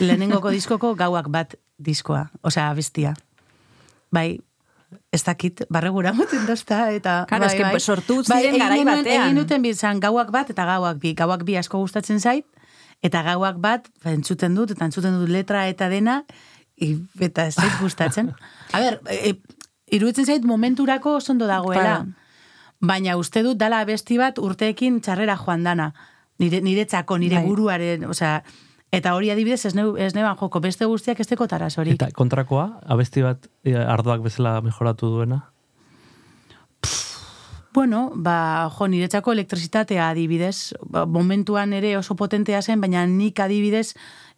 Lehenengoko 0.00 0.52
diskoko 0.54 0.94
gauak 0.94 1.28
bat 1.32 1.56
diskoa, 1.80 2.28
osea 2.46 2.68
abestia. 2.70 3.14
Bai, 4.12 4.38
ez 5.12 5.22
dakit, 5.24 5.64
barregura 5.70 6.12
moten 6.12 6.46
dozta, 6.46 6.90
eta... 6.94 7.24
Claro, 7.28 7.46
bai, 7.46 7.58
bai. 7.62 7.80
sortu 7.80 8.20
Bai, 8.28 8.42
ziren 8.42 8.58
garai 8.58 8.84
batean. 8.84 9.26
Egin 9.26 9.40
duten 9.40 9.62
bizan 9.62 10.00
gauak 10.00 10.30
bat 10.34 10.50
eta 10.50 10.66
gauak 10.68 11.00
bi. 11.02 11.14
Gauak 11.18 11.44
bi 11.48 11.56
asko 11.60 11.78
gustatzen 11.82 12.20
zait, 12.20 12.46
eta 13.02 13.22
gauak 13.26 13.58
bat, 13.62 13.88
ba, 14.04 14.14
entzuten 14.14 14.54
dut, 14.54 14.74
eta 14.76 14.86
entzuten 14.88 15.18
dut 15.20 15.30
letra 15.30 15.66
eta 15.70 15.88
dena, 15.92 16.20
eta 16.80 17.46
ez 17.46 17.54
zait 17.54 17.76
gustatzen. 17.80 18.32
A 18.74 18.80
ber, 18.80 19.00
e, 19.10 19.34
iruditzen 19.90 20.26
zait 20.26 20.44
momenturako 20.46 21.18
ondo 21.28 21.46
dagoela. 21.46 22.04
Baina 22.80 23.16
uste 23.20 23.42
dut 23.44 23.58
dala 23.60 23.82
abesti 23.84 24.16
bat 24.16 24.38
urteekin 24.38 25.00
txarrera 25.04 25.36
joan 25.36 25.64
dana. 25.64 25.92
Nire, 26.40 26.62
niretzako, 26.64 27.18
nire 27.20 27.36
Bai. 27.36 27.46
buruaren, 27.46 28.04
osea, 28.08 28.38
eta 28.92 29.14
hori 29.14 29.30
adibidez 29.30 29.64
ez, 29.66 29.74
neu, 29.78 29.94
ez 29.96 30.12
neban 30.14 30.36
joko, 30.40 30.60
beste 30.60 30.86
guztiak 30.90 31.20
ez 31.20 31.28
teko 31.30 31.46
tarazorik. 31.50 31.94
Eta 31.98 32.10
kontrakoa, 32.16 32.66
abesti 32.90 33.22
bat 33.22 33.48
e, 33.64 33.76
ardoak 33.78 34.24
bezala 34.26 34.58
mejoratu 34.66 35.12
duena. 35.14 35.44
Bueno, 37.72 38.10
ba, 38.14 38.68
jo, 38.74 38.88
niretzako 38.90 39.32
elektrizitatea 39.36 40.08
adibidez, 40.10 40.74
ba, 40.82 41.04
momentuan 41.06 41.72
ere 41.72 41.94
oso 41.96 42.16
potentea 42.18 42.62
zen, 42.62 42.80
baina 42.82 43.04
nik 43.06 43.38
adibidez, 43.38 43.92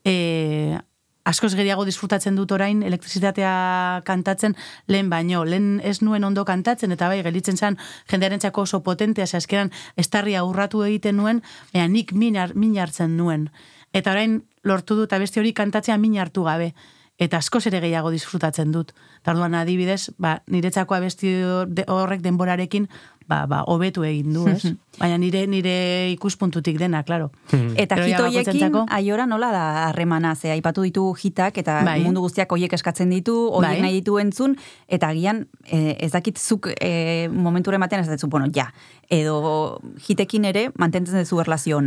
e, 0.05 0.77
askoz 1.25 1.55
gehiago 1.57 1.87
disfrutatzen 1.89 2.37
dut 2.37 2.53
orain 2.53 2.83
elektrizitatea 2.83 4.03
kantatzen 4.05 4.57
lehen 4.91 5.09
baino. 5.09 5.47
Lehen 5.49 5.81
ez 5.81 6.01
nuen 6.03 6.25
ondo 6.29 6.45
kantatzen, 6.45 6.93
eta 6.93 7.09
bai, 7.09 7.23
gelitzen 7.25 7.57
zen 7.57 7.79
jendearentzako 8.11 8.67
oso 8.67 8.83
potentea, 8.83 9.27
ze 9.27 9.39
azkeran 9.39 9.73
estarria 9.97 10.45
urratu 10.45 10.83
egiten 10.85 11.17
nuen, 11.17 11.43
baina 11.73 11.89
nik 11.89 12.13
min, 12.13 12.37
min 12.55 12.77
hartzen 12.79 13.17
nuen. 13.17 13.49
Eta 13.93 14.13
orain 14.13 14.43
lortu 14.65 14.97
dut 14.97 15.13
abesti 15.13 15.41
hori 15.41 15.53
kantatzea 15.53 15.99
min 15.99 16.19
hartu 16.19 16.45
gabe. 16.45 16.73
Eta 17.19 17.37
askoz 17.39 17.67
ere 17.69 17.79
gehiago 17.81 18.11
disfrutatzen 18.11 18.73
dut. 18.73 18.95
Tarduan 19.23 19.55
adibidez, 19.55 20.11
ba, 20.19 20.43
niretzako 20.51 20.95
abesti 20.97 21.29
horrek 21.87 22.23
denborarekin, 22.25 22.89
ba, 23.29 23.45
ba, 23.47 23.61
hobetu 23.69 24.03
egin 24.03 24.33
du, 24.33 24.47
ez? 24.49 24.73
Baina 25.01 25.19
nire 25.21 25.45
nire 25.47 26.11
ikuspuntutik 26.11 26.79
dena, 26.81 27.03
claro. 27.05 27.31
Eta 27.53 27.97
Gero 28.01 28.09
ja 28.09 28.17
hit 28.17 28.21
hoiekin, 28.25 28.33
bakoitzentzako- 28.33 28.87
aiora 28.97 29.27
nola 29.27 29.53
da 29.53 29.63
harremana, 29.91 30.35
ze 30.35 30.51
aipatu 30.51 30.83
ditu 30.83 31.05
hitak, 31.15 31.59
eta 31.59 31.83
Bai. 31.85 32.01
mundu 32.03 32.25
guztiak 32.25 32.51
hoiek 32.51 32.73
eskatzen 32.73 33.11
ditu, 33.13 33.37
hoiek 33.53 33.69
Bai. 33.77 33.81
nahi 33.85 34.01
ditu 34.01 34.19
entzun, 34.19 34.57
eta 34.89 35.13
agian 35.13 35.47
eh, 35.67 35.97
ez 36.01 36.11
dakit 36.13 36.39
zuk 36.39 36.73
eh, 36.81 37.29
momenture 37.31 37.77
ematean 37.77 38.03
ez 38.03 38.09
dut, 38.09 38.31
bueno, 38.31 38.49
ja, 38.53 38.73
edo 39.11 39.79
hitekin 40.09 40.45
ere 40.49 40.71
mantentzen 40.77 41.21
duzu 41.23 41.41
erlazio 41.45 41.81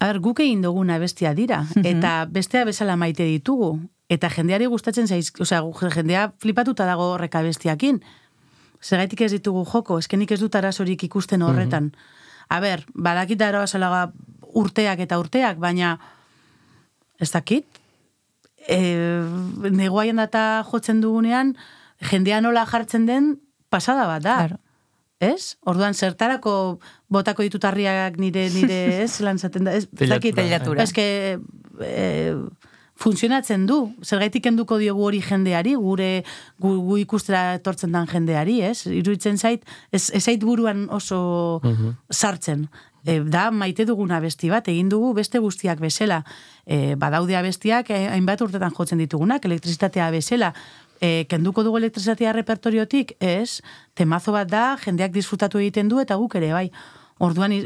ona. 0.00 0.06
A 0.08 0.12
ber, 0.12 0.20
guk 0.20 0.40
egin 0.40 0.62
duguna 0.62 0.98
bestia 0.98 1.34
dira, 1.34 1.66
eta 1.84 2.26
bestea 2.26 2.64
bezala 2.64 2.96
maite 2.96 3.24
ditugu. 3.24 3.78
Eta 4.08 4.28
jendeari 4.28 4.66
gustatzen 4.66 5.06
zaiz, 5.06 5.30
osea, 5.38 5.62
jendea 5.94 6.32
flipatuta 6.38 6.84
dago 6.84 7.12
horreka 7.12 7.42
bestiakin. 7.42 8.00
Zergaitik 8.82 9.20
ez 9.20 9.32
ditugu 9.32 9.64
joko, 9.64 9.98
eskenik 9.98 10.32
ez 10.32 10.40
dut 10.40 10.54
arazorik 10.54 11.04
ikusten 11.04 11.42
horretan. 11.42 11.92
A 12.48 12.60
ber, 12.60 12.84
badakit 12.94 13.40
arazoa 13.42 14.12
urteak 14.54 14.98
eta 14.98 15.18
urteak, 15.18 15.58
baina 15.58 15.98
ez 17.20 17.30
dakit, 17.30 17.66
e, 18.66 19.22
negoaien 19.70 20.16
data 20.16 20.64
jotzen 20.66 21.00
dugunean, 21.00 21.54
jendea 22.00 22.40
nola 22.40 22.66
jartzen 22.66 23.06
den 23.06 23.40
pasada 23.68 24.06
bat 24.06 24.22
da. 24.22 24.36
Claro. 24.36 24.58
Ez? 25.20 25.56
Orduan, 25.68 25.94
zertarako 25.94 26.80
botako 27.12 27.44
ditut 27.44 27.64
harriak 27.68 28.16
nire, 28.16 28.48
nire, 28.54 28.80
ez, 29.04 29.20
lan 29.20 29.38
zaten 29.38 29.68
da, 29.68 29.76
ez, 29.76 29.84
Teilatura. 29.92 30.82
Ez 30.82 30.92
que, 30.96 31.38
e, 31.84 32.34
funtzionatzen 33.00 33.64
du. 33.68 33.78
Zergaitik 34.04 34.44
kenduko 34.44 34.78
diogu 34.80 35.06
hori 35.08 35.22
jendeari, 35.24 35.74
gure 35.80 36.10
gu, 36.60 36.74
gu 36.84 36.98
ikustera 37.00 37.56
etortzen 37.58 37.92
dan 37.96 38.08
jendeari, 38.10 38.60
ez? 38.66 38.84
Iruditzen 38.88 39.40
zait, 39.40 39.64
ez, 39.92 40.08
ez 40.12 40.22
zait 40.24 40.44
buruan 40.44 40.86
oso 40.92 41.20
sartzen. 42.12 42.68
E, 43.04 43.20
da, 43.24 43.48
maite 43.50 43.86
duguna 43.88 44.20
besti 44.20 44.50
bat, 44.52 44.68
egin 44.68 44.90
dugu 44.92 45.14
beste 45.16 45.40
guztiak 45.40 45.80
bezala. 45.80 46.20
E, 46.66 46.96
badaude 47.00 47.36
abestiak, 47.38 47.90
eh, 47.90 48.06
hainbat 48.12 48.44
urtetan 48.44 48.76
jotzen 48.76 49.00
ditugunak, 49.00 49.44
elektrizitatea 49.48 50.10
bezala. 50.12 50.52
E, 51.00 51.24
kenduko 51.28 51.62
dugu 51.64 51.78
elektrizitatea 51.78 52.32
repertoriotik, 52.36 53.14
ez? 53.20 53.60
Temazo 53.96 54.32
bat 54.32 54.48
da, 54.52 54.76
jendeak 54.84 55.12
disfrutatu 55.14 55.58
egiten 55.58 55.88
du, 55.88 55.98
eta 56.00 56.16
guk 56.20 56.34
ere, 56.36 56.52
bai. 56.52 56.66
Orduan 57.20 57.52
i- 57.52 57.64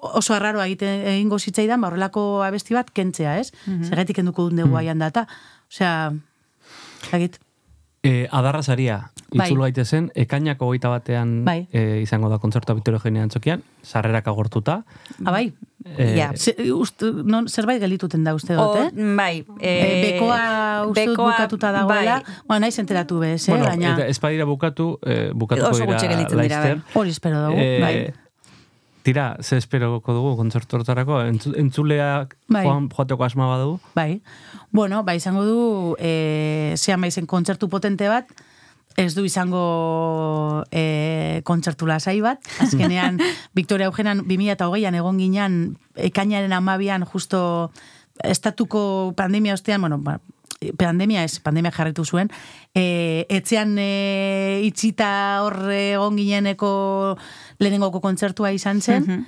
oso 0.00 0.34
arraroa 0.34 0.66
egiten 0.66 1.00
egingo 1.08 1.38
zitzaidan, 1.38 1.80
ba 1.80 1.88
horrelako 1.88 2.42
abesti 2.44 2.74
bat 2.74 2.90
kentzea, 2.92 3.38
ez? 3.40 3.50
Mm 3.66 3.82
Zergatik 3.84 4.16
kenduko 4.16 4.48
dut 4.50 4.58
dugu 4.60 4.76
aian 4.76 4.98
data. 4.98 5.26
Osea, 5.70 6.12
zagit. 7.10 7.38
E, 8.06 8.28
adarra 8.30 8.62
saria, 8.62 9.10
Bai. 9.34 9.48
itzulu 9.48 9.62
gaitezen, 9.66 10.10
ekainako 10.14 10.66
goita 10.70 10.88
batean 10.92 11.44
Bai. 11.44 11.66
e, 11.72 12.00
izango 12.02 12.28
da 12.30 12.38
kontzertua 12.38 12.76
Victoria 12.78 13.00
Eugenia 13.00 13.24
antzokian, 13.26 13.62
sarrerak 13.82 14.28
agortuta. 14.30 14.84
Ah, 15.24 15.30
bai. 15.32 15.52
E, 15.96 16.16
Ja. 16.18 16.32
Ze, 16.34 16.54
ust, 16.74 17.02
non, 17.24 17.46
zerbait 17.48 17.80
gelituten 17.82 18.24
da 18.24 18.34
uste 18.34 18.54
dut, 18.54 18.76
eh? 18.80 18.86
O, 18.90 19.16
bai. 19.16 19.44
E, 19.60 19.70
eh, 19.70 20.12
bekoa 20.12 20.86
uste 20.88 21.04
dut 21.06 21.16
bekoa, 21.16 21.32
bukatuta 21.32 21.72
dagoela, 21.72 22.20
Bai. 22.22 22.34
bueno, 22.48 22.60
naiz 22.66 22.78
enteratu 22.78 23.18
bez, 23.20 23.48
eh? 23.48 23.52
bueno, 23.52 23.66
baina 23.66 23.94
eta 23.94 24.06
ez 24.06 24.18
badira 24.20 24.44
bukatu, 24.44 24.98
e, 25.06 25.30
bukatuko 25.32 25.70
dira 25.76 26.16
bai. 26.16 26.36
laizter. 26.36 26.80
hori 26.94 27.10
espero 27.10 27.42
dugu, 27.46 27.58
E, 27.60 27.80
bai. 27.80 28.25
Tira, 29.06 29.36
ze 29.38 29.54
esperoko 29.60 30.10
dugu 30.10 30.32
kontzertu 30.34 30.80
hortarako, 30.80 31.20
Entzu, 31.28 31.52
entzuleak 31.54 32.32
Bai. 32.50 32.64
joan, 32.66 32.88
joateko 32.90 33.22
asma 33.22 33.46
badu. 33.46 33.76
Bai. 33.94 34.20
Bueno, 34.74 35.04
ba, 35.06 35.14
izango 35.14 35.44
du, 35.46 35.60
e, 36.02 36.74
zean 36.74 37.04
baizen 37.06 37.28
kontzertu 37.30 37.68
potente 37.70 38.08
bat, 38.10 38.32
ez 38.98 39.12
du 39.14 39.22
izango 39.22 40.64
e, 40.74 41.38
kontzertu 41.46 41.86
lasai 41.86 42.18
bat. 42.24 42.42
Azkenean, 42.64 43.20
Victoria 43.54 43.86
Eugenan 43.92 44.24
2008an 44.26 44.98
egon 44.98 45.22
ginean, 45.22 45.60
ekainaren 45.94 46.56
amabian, 46.58 47.06
justo 47.06 47.70
estatuko 48.26 49.12
pandemia 49.14 49.54
ostean, 49.54 49.86
bueno, 49.86 50.00
ba, 50.02 50.18
pandemia 50.78 51.24
ez, 51.24 51.38
pandemia 51.40 51.70
jarritu 51.70 52.04
zuen, 52.04 52.30
e, 52.74 53.26
etzean 53.28 53.76
e, 53.78 54.62
itxita 54.66 55.42
hor 55.44 55.70
egon 55.72 56.16
gineneko 56.16 57.16
lehenengoko 57.58 58.00
kontzertua 58.00 58.52
izan 58.52 58.80
zen, 58.80 59.26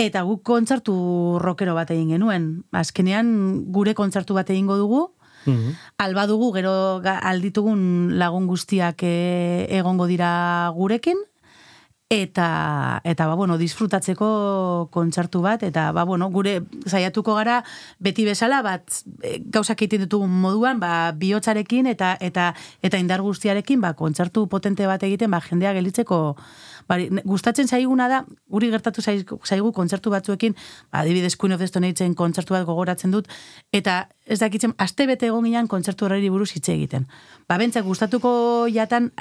Eta 0.00 0.22
guk 0.24 0.40
kontzertu 0.46 0.94
rockero 1.42 1.74
bat 1.74 1.90
egin 1.92 2.08
genuen. 2.14 2.44
Azkenean 2.72 3.66
gure 3.74 3.92
kontzertu 3.92 4.32
bat 4.34 4.48
egingo 4.48 4.78
dugu, 4.78 5.10
Mhm. 5.46 5.74
alba 5.98 6.26
dugu 6.26 6.52
gero 6.52 7.00
alditugun 7.04 8.18
lagun 8.18 8.46
guztiak 8.46 9.02
e, 9.02 9.66
egongo 9.70 10.06
dira 10.06 10.70
gurekin, 10.76 11.16
eta 12.10 13.00
eta 13.04 13.26
ba 13.28 13.34
bueno, 13.38 13.56
disfrutatzeko 13.56 14.88
kontzertu 14.90 15.42
bat 15.42 15.62
eta 15.62 15.92
ba 15.92 16.02
bueno, 16.04 16.26
gure 16.34 16.64
saiatuko 16.84 17.36
gara 17.36 17.62
beti 18.02 18.24
bezala 18.26 18.62
bat 18.66 18.82
e, 19.22 19.38
gauzak 19.46 19.78
egiten 19.78 20.02
ditugun 20.08 20.32
moduan, 20.42 20.80
ba 20.82 21.12
bihotzarekin 21.14 21.86
eta 21.86 22.16
eta 22.20 22.50
eta 22.82 22.98
indar 22.98 23.22
guztiarekin 23.22 23.80
ba 23.80 23.94
kontzertu 23.94 24.48
potente 24.48 24.90
bat 24.90 25.02
egiten 25.06 25.30
ba 25.30 25.40
jendea 25.40 25.72
gelitzeko 25.72 26.36
ne- 26.98 27.22
gustatzen 27.24 27.68
zaiguna 27.68 28.08
da, 28.08 28.24
guri 28.48 28.70
gertatu 28.70 29.02
zaigu, 29.02 29.38
zaigu 29.44 29.72
kontzertu 29.72 30.10
batzuekin, 30.10 30.56
ba, 30.90 31.04
adibidez 31.04 31.36
Queen 31.36 31.52
of 31.52 31.60
the 31.60 31.66
Stone 31.66 31.88
Ageen 31.88 32.14
kontzertu 32.14 32.54
bat 32.54 32.66
gogoratzen 32.66 33.10
dut, 33.10 33.28
eta 33.72 34.08
ez 34.26 34.40
dakitzen, 34.40 34.74
aste 34.78 35.06
bete 35.06 35.26
egon 35.26 35.44
ginean 35.44 35.68
kontzertu 35.68 36.06
horreri 36.06 36.30
buruz 36.30 36.50
hitz 36.54 36.68
egiten. 36.68 37.06
Ba, 37.48 37.58
bentsat 37.58 37.84
gustatuko 37.84 38.66
jatan, 38.72 39.12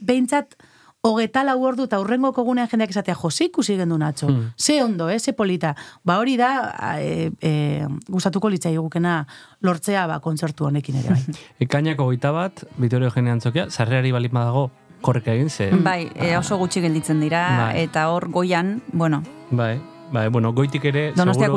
behintzat, 0.00 0.56
hogeta 1.02 1.44
lau 1.46 1.60
ordu 1.62 1.84
eta 1.86 2.00
urrengoko 2.02 2.42
gunean 2.44 2.68
jendeak 2.68 2.90
esatea, 2.90 3.14
jose 3.14 3.46
ikusi 3.48 3.76
gendu 3.78 3.98
natxo, 3.98 4.28
ze 4.58 4.82
ondo, 4.82 5.08
eh, 5.08 5.18
ze 5.20 5.32
polita. 5.32 5.74
Ba 6.04 6.18
hori 6.18 6.36
da, 6.36 6.74
e, 7.00 7.30
e, 7.40 7.86
gustatuko 8.08 8.48
litzai 8.50 8.76
gukena 8.76 9.26
lortzea 9.62 10.06
ba, 10.06 10.18
kontzertu 10.20 10.66
honekin 10.66 10.96
ere 10.96 11.10
bai. 11.14 11.22
Ekainako 11.66 12.04
goita 12.10 12.32
bat, 12.32 12.64
Victoria 12.78 13.06
Eugenia 13.08 13.32
antzokia, 13.32 13.68
sarrerari 13.70 14.12
balin 14.12 14.32
badago, 14.34 14.70
korreka 15.00 15.32
egin 15.32 15.50
ze. 15.50 15.70
Bai, 15.70 16.10
e, 16.16 16.36
oso 16.36 16.58
gutxi 16.58 16.80
gelditzen 16.82 17.20
dira, 17.20 17.44
Bai. 17.68 17.84
eta 17.84 18.08
hor 18.10 18.28
goian, 18.34 18.82
bueno, 18.92 19.22
Bai, 19.50 19.80
bai, 20.12 20.28
bueno, 20.28 20.52
goitik 20.52 20.84
ere... 20.84 21.12
donostia 21.14 21.46
seguro- 21.46 21.54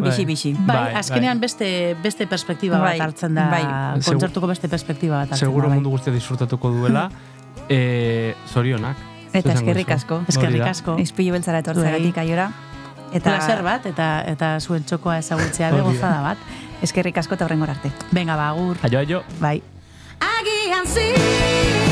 Bai. 0.00 0.10
bixi-bixi. 0.10 0.54
Bai, 0.64 0.76
Bai, 0.76 0.94
azkenean 0.94 1.38
bai. 1.38 1.48
beste, 1.48 1.96
beste 2.02 2.26
perspektiba 2.28 2.78
Bai, 2.78 2.98
bat 2.98 3.08
hartzen 3.10 3.34
da, 3.34 3.48
bai. 3.50 4.00
kontzertuko 4.06 4.46
beste 4.46 4.68
perspektiba 4.68 5.16
bat 5.24 5.32
hartzen 5.32 5.48
Seguro 5.48 5.64
da. 5.66 5.68
bai. 5.74 5.76
mundu 5.82 5.90
guztia 5.90 6.12
disfrutatuko 6.14 6.70
duela, 6.70 7.10
e, 7.68 8.34
zorionak. 8.52 8.96
Eta 9.32 9.48
Zer 9.48 9.56
eskerrik 9.56 9.90
asko. 9.90 10.22
Eskerrik 10.28 10.62
asko. 10.68 10.96
Izpilu 11.02 11.34
beltzara 11.34 11.58
etortzeratik 11.64 12.18
aiora. 12.22 12.50
Eta 13.14 13.30
Placer 13.30 13.62
bat, 13.62 13.86
eta, 13.86 14.08
eta 14.26 14.56
zuen 14.60 14.84
txokoa 14.84 15.18
ezagutzea 15.18 15.70
be 15.70 15.80
Hori 15.80 15.84
da. 15.84 15.92
gozada 15.92 16.20
bat. 16.22 16.38
eskerrik 16.82 17.18
asko 17.18 17.34
eta 17.34 17.46
horrengor 17.46 17.70
arte. 17.70 17.92
Venga, 18.12 18.36
ba, 18.36 18.48
agur. 18.50 18.76
Aio, 18.82 18.98
aio. 18.98 19.22
Bai. 19.40 19.60
Agian 20.20 20.86
ziren 20.86 21.83